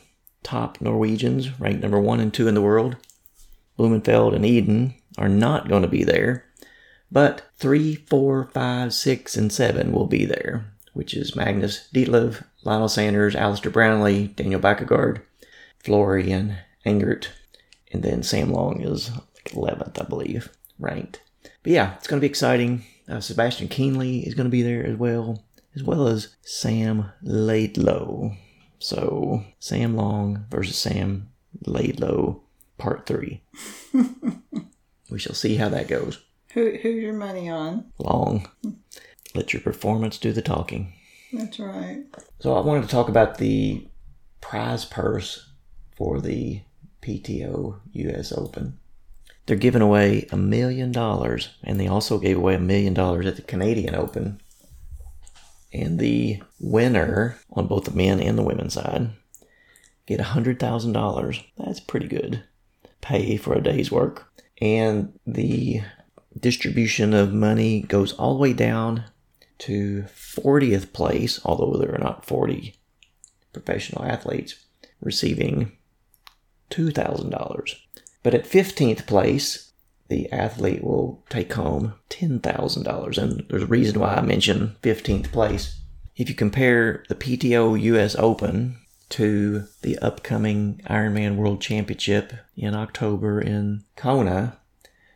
top 0.43 0.79
Norwegians, 0.79 1.59
ranked 1.59 1.81
number 1.81 1.99
one 1.99 2.19
and 2.19 2.33
two 2.33 2.47
in 2.47 2.55
the 2.55 2.61
world, 2.61 2.97
Blummenfelt 3.77 4.35
and 4.35 4.45
Iden, 4.45 4.93
are 5.17 5.29
not 5.29 5.67
going 5.67 5.81
to 5.81 5.87
be 5.87 6.03
there. 6.03 6.45
But 7.11 7.49
three, 7.57 7.95
four, 7.95 8.49
five, 8.53 8.93
six, 8.93 9.35
and 9.35 9.51
seven 9.51 9.91
will 9.91 10.07
be 10.07 10.25
there, 10.25 10.65
which 10.93 11.13
is 11.13 11.35
Magnus 11.35 11.87
Ditlev, 11.93 12.43
Lionel 12.63 12.89
Sanders, 12.89 13.35
Alistair 13.35 13.71
Brownlee, 13.71 14.27
Daniel 14.27 14.59
Bakkegaard, 14.59 15.21
Florian 15.79 16.57
Angert, 16.85 17.27
and 17.91 18.03
then 18.03 18.23
Sam 18.23 18.51
Long 18.51 18.81
is 18.81 19.11
like 19.11 19.51
11th, 19.51 20.01
I 20.01 20.05
believe, 20.05 20.49
ranked. 20.79 21.21
But 21.63 21.73
yeah, 21.73 21.95
it's 21.95 22.07
going 22.07 22.19
to 22.19 22.25
be 22.25 22.29
exciting. 22.29 22.83
Uh, 23.07 23.19
Sebastian 23.19 23.67
Kienle 23.67 24.25
is 24.25 24.33
going 24.33 24.45
to 24.45 24.51
be 24.51 24.63
there 24.63 24.85
as 24.85 24.97
well, 24.97 25.43
as 25.75 25.83
well 25.83 26.07
as 26.07 26.35
Sam 26.41 27.11
Laidlow. 27.23 28.37
So 28.79 29.43
Sam 29.59 29.95
Long 29.95 30.45
versus 30.49 30.77
Sam 30.77 31.29
Laidlow, 31.65 32.41
part 32.77 33.05
three. 33.05 33.43
we 35.09 35.19
shall 35.19 35.35
see 35.35 35.55
how 35.55 35.69
that 35.69 35.87
goes. 35.87 36.21
Who, 36.53 36.71
who's 36.81 37.01
your 37.01 37.13
money 37.13 37.49
on? 37.49 37.91
Long. 37.97 38.49
Let 39.33 39.53
your 39.53 39.61
performance 39.61 40.17
do 40.17 40.31
the 40.31 40.41
talking. 40.41 40.93
That's 41.33 41.59
right. 41.59 42.03
So 42.39 42.53
I 42.53 42.61
wanted 42.61 42.83
to 42.83 42.87
talk 42.87 43.09
about 43.09 43.37
the 43.37 43.87
prize 44.39 44.85
purse 44.85 45.49
for 45.95 46.21
the 46.21 46.61
PTO 47.01 47.79
US 47.91 48.31
Open. 48.31 48.79
They're 49.45 49.57
giving 49.57 49.81
away 49.81 50.27
a 50.31 50.37
million 50.37 50.91
dollars, 50.91 51.49
and 51.63 51.79
they 51.79 51.87
also 51.87 52.17
gave 52.17 52.37
away 52.37 52.55
a 52.55 52.59
million 52.59 52.93
dollars 52.93 53.25
at 53.25 53.35
the 53.35 53.41
Canadian 53.41 53.93
Open. 53.93 54.41
And 55.73 55.99
the 55.99 56.41
winner 56.59 57.37
on 57.51 57.67
both 57.67 57.85
the 57.85 57.91
men 57.91 58.19
and 58.19 58.37
the 58.37 58.43
women's 58.43 58.73
side 58.73 59.09
get 60.05 60.19
a 60.19 60.23
hundred 60.23 60.59
thousand 60.59 60.93
dollars. 60.93 61.41
That's 61.57 61.79
pretty 61.79 62.07
good 62.07 62.43
pay 63.01 63.37
for 63.37 63.53
a 63.53 63.61
day's 63.61 63.91
work. 63.91 64.31
And 64.61 65.17
the 65.27 65.81
distribution 66.39 67.13
of 67.13 67.33
money 67.33 67.81
goes 67.81 68.13
all 68.13 68.33
the 68.33 68.41
way 68.41 68.53
down 68.53 69.05
to 69.59 70.05
40th 70.13 70.91
place, 70.91 71.39
although 71.45 71.77
there 71.77 71.93
are 71.93 72.03
not 72.03 72.25
40 72.25 72.75
professional 73.53 74.03
athletes 74.03 74.55
receiving 75.01 75.71
$2,000. 76.71 77.75
But 78.23 78.33
at 78.33 78.45
15th 78.45 79.05
place, 79.05 79.64
the 80.07 80.31
athlete 80.31 80.83
will 80.83 81.23
take 81.29 81.53
home 81.53 81.93
$10,000. 82.09 83.17
And 83.17 83.45
there's 83.49 83.63
a 83.63 83.67
reason 83.67 83.99
why 83.99 84.15
I 84.15 84.21
mention 84.21 84.75
15th 84.81 85.31
place. 85.31 85.79
If 86.15 86.29
you 86.29 86.35
compare 86.35 87.03
the 87.09 87.15
PTO 87.15 87.81
US 87.81 88.15
Open 88.15 88.77
to 89.09 89.65
the 89.81 89.97
upcoming 89.99 90.81
Ironman 90.87 91.35
World 91.35 91.59
Championship 91.61 92.33
in 92.55 92.73
October 92.73 93.41
in 93.41 93.83
Kona, 93.95 94.57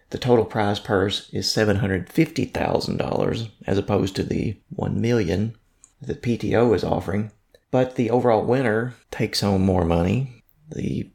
the 0.10 0.18
total 0.18 0.46
prize 0.46 0.80
purse 0.80 1.30
is 1.32 1.46
$750,000 1.48 3.52
as 3.68 3.78
opposed 3.78 4.16
to 4.16 4.24
the 4.24 4.58
1 4.70 5.00
million 5.00 5.56
that 6.02 6.24
PTO 6.24 6.76
is 6.76 6.84
offering. 6.84 7.32
But 7.72 7.96
the 7.96 8.10
overall 8.10 8.44
winner 8.44 8.96
takes 9.12 9.42
home 9.42 9.64
more 9.64 9.86
money. 9.86 10.44
The 10.70 11.12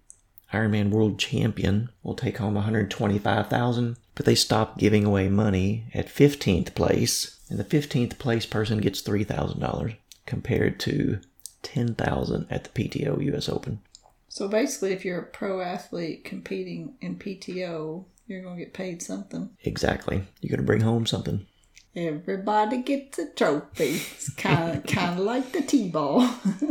Ironman 0.55 0.91
World 0.91 1.19
Champion 1.19 1.91
will 2.03 2.15
take 2.15 2.39
home 2.39 2.55
125,000, 2.55 3.97
but 4.15 4.25
they 4.25 4.35
stop 4.35 4.79
giving 4.79 5.05
away 5.05 5.29
money 5.29 5.85
at 5.93 6.07
15th 6.07 6.75
place, 6.75 7.41
and 7.51 7.59
the 7.59 7.65
15th 7.65 8.19
place 8.19 8.47
person 8.47 8.79
gets 8.79 9.03
$3,000 9.03 9.97
compared 10.27 10.79
to 10.81 11.21
10,000 11.63 12.47
at 12.51 12.65
the 12.65 12.71
PTO 12.71 13.35
US 13.35 13.49
Open. 13.49 13.81
So 14.29 14.49
basically, 14.49 14.93
if 14.93 15.05
you're 15.05 15.21
a 15.21 15.27
pro 15.27 15.61
athlete 15.61 16.25
competing 16.25 16.95
in 17.01 17.17
PTO, 17.17 18.05
you're 18.27 18.43
going 18.43 18.57
to 18.57 18.65
get 18.65 18.75
paid 18.75 19.03
something. 19.03 19.51
Exactly. 19.63 20.25
You're 20.41 20.51
going 20.51 20.61
to 20.61 20.67
bring 20.67 20.81
home 20.81 21.07
something. 21.07 21.47
Everybody 21.95 22.79
gets 22.83 23.19
a 23.19 23.31
trophy. 23.31 24.01
It's 24.15 24.31
kind 24.37 24.79
of 24.79 24.87
kind 24.87 25.19
of 25.19 25.25
like 25.25 25.53
the 25.53 25.63
T-ball. 25.63 26.29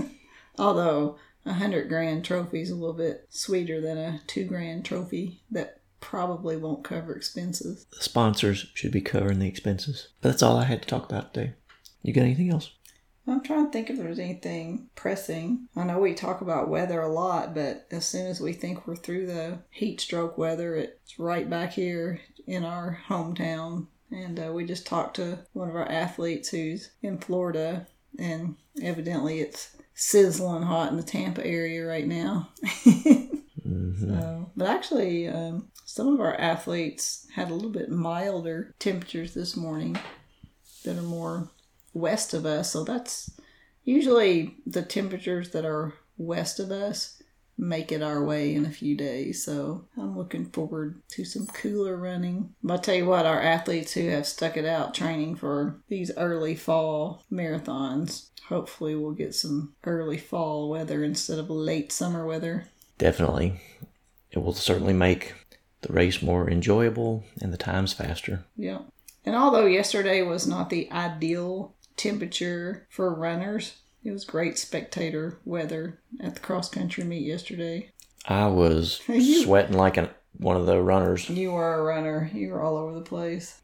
Although 0.59 1.17
a 1.45 1.53
hundred 1.53 1.89
grand 1.89 2.23
trophy 2.23 2.61
is 2.61 2.69
a 2.69 2.75
little 2.75 2.95
bit 2.95 3.27
sweeter 3.29 3.81
than 3.81 3.97
a 3.97 4.21
two 4.27 4.45
grand 4.45 4.85
trophy 4.85 5.41
that 5.51 5.81
probably 5.99 6.57
won't 6.57 6.83
cover 6.83 7.15
expenses. 7.15 7.85
The 7.97 8.03
sponsors 8.03 8.67
should 8.73 8.91
be 8.91 9.01
covering 9.01 9.39
the 9.39 9.47
expenses. 9.47 10.09
But 10.21 10.29
that's 10.29 10.43
all 10.43 10.57
I 10.57 10.65
had 10.65 10.81
to 10.81 10.87
talk 10.87 11.05
about 11.09 11.33
today. 11.33 11.53
You 12.01 12.13
got 12.13 12.23
anything 12.23 12.51
else? 12.51 12.71
I'm 13.25 13.41
trying 13.41 13.67
to 13.67 13.71
think 13.71 13.89
if 13.89 13.97
there's 13.97 14.19
anything 14.19 14.89
pressing. 14.95 15.69
I 15.77 15.85
know 15.85 15.99
we 15.99 16.13
talk 16.13 16.41
about 16.41 16.67
weather 16.67 16.99
a 16.99 17.11
lot, 17.11 17.55
but 17.55 17.87
as 17.89 18.05
soon 18.05 18.27
as 18.27 18.41
we 18.41 18.51
think 18.51 18.85
we're 18.85 18.97
through 18.97 19.27
the 19.27 19.59
heat 19.69 20.01
stroke 20.01 20.37
weather, 20.37 20.75
it's 20.75 21.17
right 21.17 21.49
back 21.49 21.71
here 21.71 22.19
in 22.45 22.65
our 22.65 22.99
hometown. 23.07 23.87
And 24.11 24.39
uh, 24.39 24.51
we 24.51 24.65
just 24.65 24.85
talked 24.85 25.15
to 25.15 25.39
one 25.53 25.69
of 25.69 25.75
our 25.75 25.89
athletes 25.89 26.49
who's 26.49 26.91
in 27.01 27.17
Florida, 27.17 27.87
and 28.19 28.57
evidently 28.81 29.39
it's 29.39 29.77
sizzling 29.93 30.63
hot 30.63 30.91
in 30.91 30.97
the 30.97 31.03
Tampa 31.03 31.45
area 31.45 31.85
right 31.85 32.07
now. 32.07 32.49
So, 33.99 34.51
but 34.55 34.67
actually, 34.67 35.27
um, 35.27 35.69
some 35.85 36.07
of 36.07 36.19
our 36.19 36.35
athletes 36.35 37.27
had 37.33 37.49
a 37.49 37.53
little 37.53 37.71
bit 37.71 37.89
milder 37.89 38.73
temperatures 38.79 39.33
this 39.33 39.55
morning 39.55 39.97
that 40.83 40.97
are 40.97 41.03
more 41.03 41.49
west 41.93 42.33
of 42.33 42.45
us. 42.45 42.71
So 42.71 42.83
that's 42.83 43.31
usually 43.83 44.57
the 44.65 44.81
temperatures 44.81 45.51
that 45.51 45.65
are 45.65 45.93
west 46.17 46.59
of 46.59 46.71
us 46.71 47.21
make 47.57 47.91
it 47.91 48.01
our 48.01 48.23
way 48.23 48.53
in 48.53 48.65
a 48.65 48.71
few 48.71 48.95
days. 48.95 49.43
So 49.43 49.85
I'm 49.97 50.17
looking 50.17 50.45
forward 50.45 51.01
to 51.09 51.25
some 51.25 51.47
cooler 51.47 51.95
running. 51.97 52.53
But 52.63 52.73
I'll 52.73 52.79
tell 52.79 52.95
you 52.95 53.05
what, 53.05 53.25
our 53.25 53.41
athletes 53.41 53.93
who 53.93 54.07
have 54.09 54.25
stuck 54.25 54.57
it 54.57 54.65
out 54.65 54.93
training 54.93 55.35
for 55.35 55.81
these 55.87 56.11
early 56.17 56.55
fall 56.55 57.23
marathons, 57.31 58.29
hopefully 58.47 58.95
we'll 58.95 59.11
get 59.11 59.35
some 59.35 59.75
early 59.83 60.17
fall 60.17 60.69
weather 60.69 61.03
instead 61.03 61.39
of 61.39 61.49
late 61.49 61.91
summer 61.91 62.25
weather. 62.25 62.67
Definitely. 62.97 63.61
It 64.31 64.39
will 64.39 64.53
certainly 64.53 64.93
make 64.93 65.33
the 65.81 65.93
race 65.93 66.21
more 66.21 66.49
enjoyable 66.49 67.23
and 67.41 67.53
the 67.53 67.57
times 67.57 67.93
faster. 67.93 68.45
Yeah. 68.55 68.79
And 69.25 69.35
although 69.35 69.65
yesterday 69.65 70.21
was 70.21 70.47
not 70.47 70.69
the 70.69 70.91
ideal 70.91 71.75
temperature 71.95 72.87
for 72.89 73.13
runners, 73.13 73.75
it 74.03 74.11
was 74.11 74.25
great 74.25 74.57
spectator 74.57 75.39
weather 75.45 75.99
at 76.19 76.33
the 76.35 76.39
cross 76.41 76.69
country 76.69 77.03
meet 77.03 77.25
yesterday. 77.25 77.91
I 78.25 78.47
was 78.47 79.01
You- 79.07 79.43
sweating 79.43 79.77
like 79.77 79.97
an, 79.97 80.09
one 80.37 80.57
of 80.57 80.65
the 80.65 80.81
runners, 80.81 81.29
You 81.29 81.51
were 81.53 81.73
a 81.75 81.83
runner. 81.83 82.29
You 82.33 82.49
were 82.51 82.61
all 82.61 82.77
over 82.77 82.93
the 82.93 83.01
place. 83.05 83.61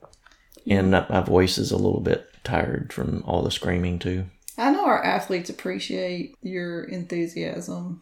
and 0.68 0.92
my 0.92 1.22
voice 1.22 1.58
is 1.58 1.72
a 1.72 1.78
little 1.78 2.02
bit 2.02 2.28
tired 2.44 2.92
from 2.94 3.24
all 3.26 3.42
the 3.44 3.52
screaming, 3.52 4.00
too. 4.00 4.26
I 4.58 4.72
know 4.72 4.86
our 4.86 5.04
athletes 5.04 5.50
appreciate 5.50 6.36
your 6.42 6.84
enthusiasm, 6.84 8.02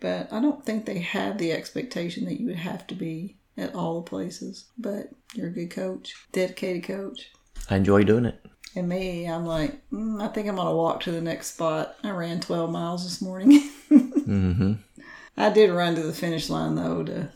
but 0.00 0.32
I 0.32 0.40
don't 0.40 0.64
think 0.64 0.86
they 0.86 1.00
have 1.00 1.38
the 1.38 1.52
expectation 1.52 2.24
that 2.26 2.38
you 2.40 2.46
would 2.46 2.56
have 2.56 2.86
to 2.88 2.94
be 2.94 3.36
at 3.56 3.74
all 3.74 3.96
the 4.00 4.08
places. 4.08 4.66
But 4.78 5.08
you're 5.34 5.48
a 5.48 5.52
good 5.52 5.70
coach, 5.70 6.14
dedicated 6.32 6.84
coach. 6.84 7.30
I 7.70 7.76
enjoy 7.76 8.04
doing 8.04 8.24
it. 8.26 8.40
And 8.74 8.88
me, 8.88 9.26
I'm 9.26 9.46
like, 9.46 9.80
mm, 9.90 10.22
I 10.22 10.28
think 10.28 10.48
I'm 10.48 10.56
going 10.56 10.68
to 10.68 10.74
walk 10.74 11.02
to 11.02 11.10
the 11.10 11.20
next 11.20 11.54
spot. 11.54 11.96
I 12.02 12.10
ran 12.10 12.40
12 12.40 12.70
miles 12.70 13.04
this 13.04 13.22
morning. 13.22 13.60
hmm 13.88 14.72
I 15.36 15.50
did 15.50 15.70
run 15.70 15.94
to 15.96 16.02
the 16.02 16.14
finish 16.14 16.48
line 16.48 16.76
though 16.76 17.02
to 17.04 17.28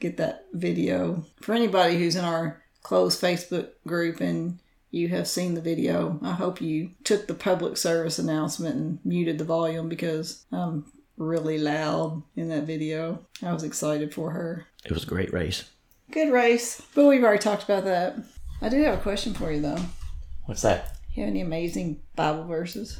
get 0.00 0.16
that 0.16 0.46
video. 0.52 1.24
For 1.40 1.52
anybody 1.54 1.98
who's 1.98 2.16
in 2.16 2.24
our 2.24 2.62
closed 2.82 3.20
Facebook 3.20 3.68
group 3.86 4.20
and 4.20 4.58
you 4.90 5.08
have 5.08 5.28
seen 5.28 5.54
the 5.54 5.60
video, 5.60 6.18
I 6.22 6.32
hope 6.32 6.60
you 6.60 6.90
took 7.04 7.26
the 7.26 7.34
public 7.34 7.76
service 7.76 8.18
announcement 8.18 8.76
and 8.76 8.98
muted 9.04 9.38
the 9.38 9.44
volume 9.44 9.88
because 9.88 10.44
I'm 10.50 10.90
really 11.16 11.58
loud 11.58 12.22
in 12.36 12.48
that 12.48 12.64
video. 12.64 13.24
I 13.42 13.52
was 13.52 13.64
excited 13.64 14.14
for 14.14 14.30
her. 14.30 14.66
It 14.84 14.92
was 14.92 15.04
a 15.04 15.06
great 15.06 15.32
race. 15.32 15.64
Good 16.10 16.32
race, 16.32 16.82
but 16.94 17.06
we've 17.06 17.22
already 17.22 17.38
talked 17.38 17.64
about 17.64 17.84
that. 17.84 18.16
I 18.60 18.68
do 18.68 18.82
have 18.82 18.98
a 18.98 19.02
question 19.02 19.34
for 19.34 19.52
you 19.52 19.60
though. 19.60 19.78
What's 20.44 20.62
that? 20.62 20.96
You 21.14 21.22
have 21.22 21.30
any 21.30 21.40
amazing 21.40 22.00
Bible 22.16 22.44
verses? 22.44 22.98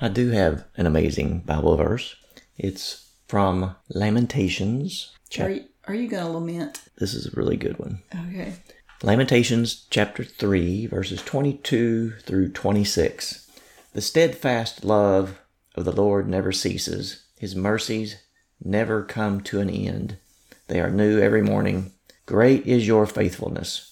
I 0.00 0.08
do 0.08 0.30
have 0.30 0.64
an 0.76 0.86
amazing 0.86 1.40
Bible 1.40 1.76
verse. 1.76 2.14
It's 2.56 3.10
from 3.26 3.74
Lamentations. 3.88 5.12
Are 5.40 5.50
you, 5.50 5.64
Are 5.88 5.94
you 5.94 6.08
going 6.08 6.24
to 6.24 6.30
lament? 6.30 6.82
This 6.98 7.14
is 7.14 7.26
a 7.26 7.36
really 7.36 7.56
good 7.56 7.78
one. 7.78 8.02
Okay. 8.28 8.54
Lamentations 9.02 9.86
chapter 9.90 10.24
3, 10.24 10.86
verses 10.86 11.20
22 11.22 12.12
through 12.20 12.52
26. 12.52 13.50
The 13.92 14.00
steadfast 14.00 14.84
love 14.84 15.40
of 15.74 15.84
the 15.84 15.92
Lord 15.92 16.28
never 16.28 16.52
ceases, 16.52 17.24
his 17.38 17.56
mercies 17.56 18.16
never 18.62 19.02
come 19.02 19.40
to 19.42 19.60
an 19.60 19.68
end. 19.68 20.16
They 20.68 20.80
are 20.80 20.90
new 20.90 21.18
every 21.20 21.42
morning. 21.42 21.92
Great 22.26 22.66
is 22.66 22.86
your 22.86 23.06
faithfulness. 23.06 23.90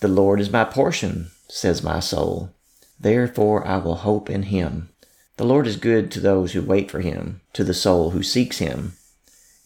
The 0.00 0.08
Lord 0.08 0.40
is 0.40 0.50
my 0.50 0.64
portion, 0.64 1.30
says 1.48 1.82
my 1.82 2.00
soul. 2.00 2.50
Therefore 2.98 3.66
I 3.66 3.78
will 3.78 3.96
hope 3.96 4.30
in 4.30 4.44
him. 4.44 4.90
The 5.36 5.44
Lord 5.44 5.66
is 5.66 5.76
good 5.76 6.10
to 6.12 6.20
those 6.20 6.52
who 6.52 6.62
wait 6.62 6.90
for 6.90 7.00
him, 7.00 7.40
to 7.54 7.64
the 7.64 7.74
soul 7.74 8.10
who 8.10 8.22
seeks 8.22 8.58
him. 8.58 8.92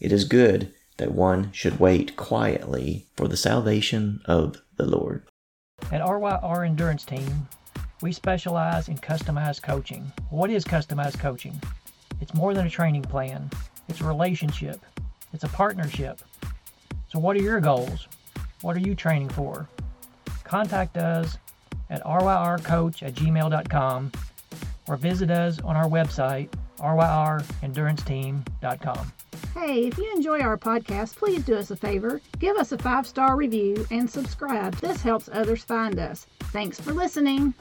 It 0.01 0.13
is 0.13 0.25
good 0.25 0.73
that 0.97 1.13
one 1.13 1.53
should 1.53 1.79
wait 1.81 2.17
quietly 2.17 3.07
for 3.17 3.29
the 3.29 3.37
salvation 3.37 4.21
of 4.25 4.63
the 4.77 4.87
Lord. 4.87 5.23
At 5.93 6.01
RYR 6.01 6.67
Endurance 6.67 7.05
Team, 7.05 7.49
we 8.01 8.13
specialize 8.13 8.89
in 8.89 8.97
customized 8.99 9.63
coaching. 9.63 10.11
What 10.31 10.51
is 10.51 10.65
customized 10.65 11.19
coaching? 11.19 11.61
It's 12.21 12.35
more 12.35 12.55
than 12.55 12.67
a 12.67 12.71
training 12.71 13.03
plan, 13.03 13.51
it's 13.89 14.01
a 14.01 14.05
relationship, 14.05 14.81
it's 15.33 15.45
a 15.45 15.49
partnership. 15.49 16.21
So, 17.09 17.19
what 17.19 17.37
are 17.37 17.43
your 17.43 17.61
goals? 17.61 18.09
What 18.61 18.77
are 18.77 18.81
you 18.81 18.95
training 18.95 19.31
for? 19.31 19.69
Contact 20.45 20.97
us 20.97 21.39
at 21.91 22.03
ryrcoach 22.05 23.03
at 23.03 23.15
gmail.com 23.15 24.13
or 24.89 24.97
visit 24.97 25.31
us 25.31 25.61
on 25.61 25.77
our 25.77 25.89
website, 25.89 26.49
ryrenduranceteam.com. 26.79 29.13
Hey, 29.55 29.87
if 29.87 29.97
you 29.99 30.13
enjoy 30.15 30.41
our 30.41 30.57
podcast, 30.57 31.17
please 31.17 31.45
do 31.45 31.57
us 31.57 31.71
a 31.71 31.77
favor. 31.77 32.23
Give 32.39 32.57
us 32.57 32.73
a 32.73 32.79
five 32.79 33.07
star 33.07 33.37
review 33.37 33.87
and 33.91 34.09
subscribe. 34.09 34.75
This 34.77 35.03
helps 35.03 35.29
others 35.33 35.65
find 35.65 35.99
us. 35.99 36.27
Thanks 36.53 36.81
for 36.81 36.93
listening. 36.93 37.53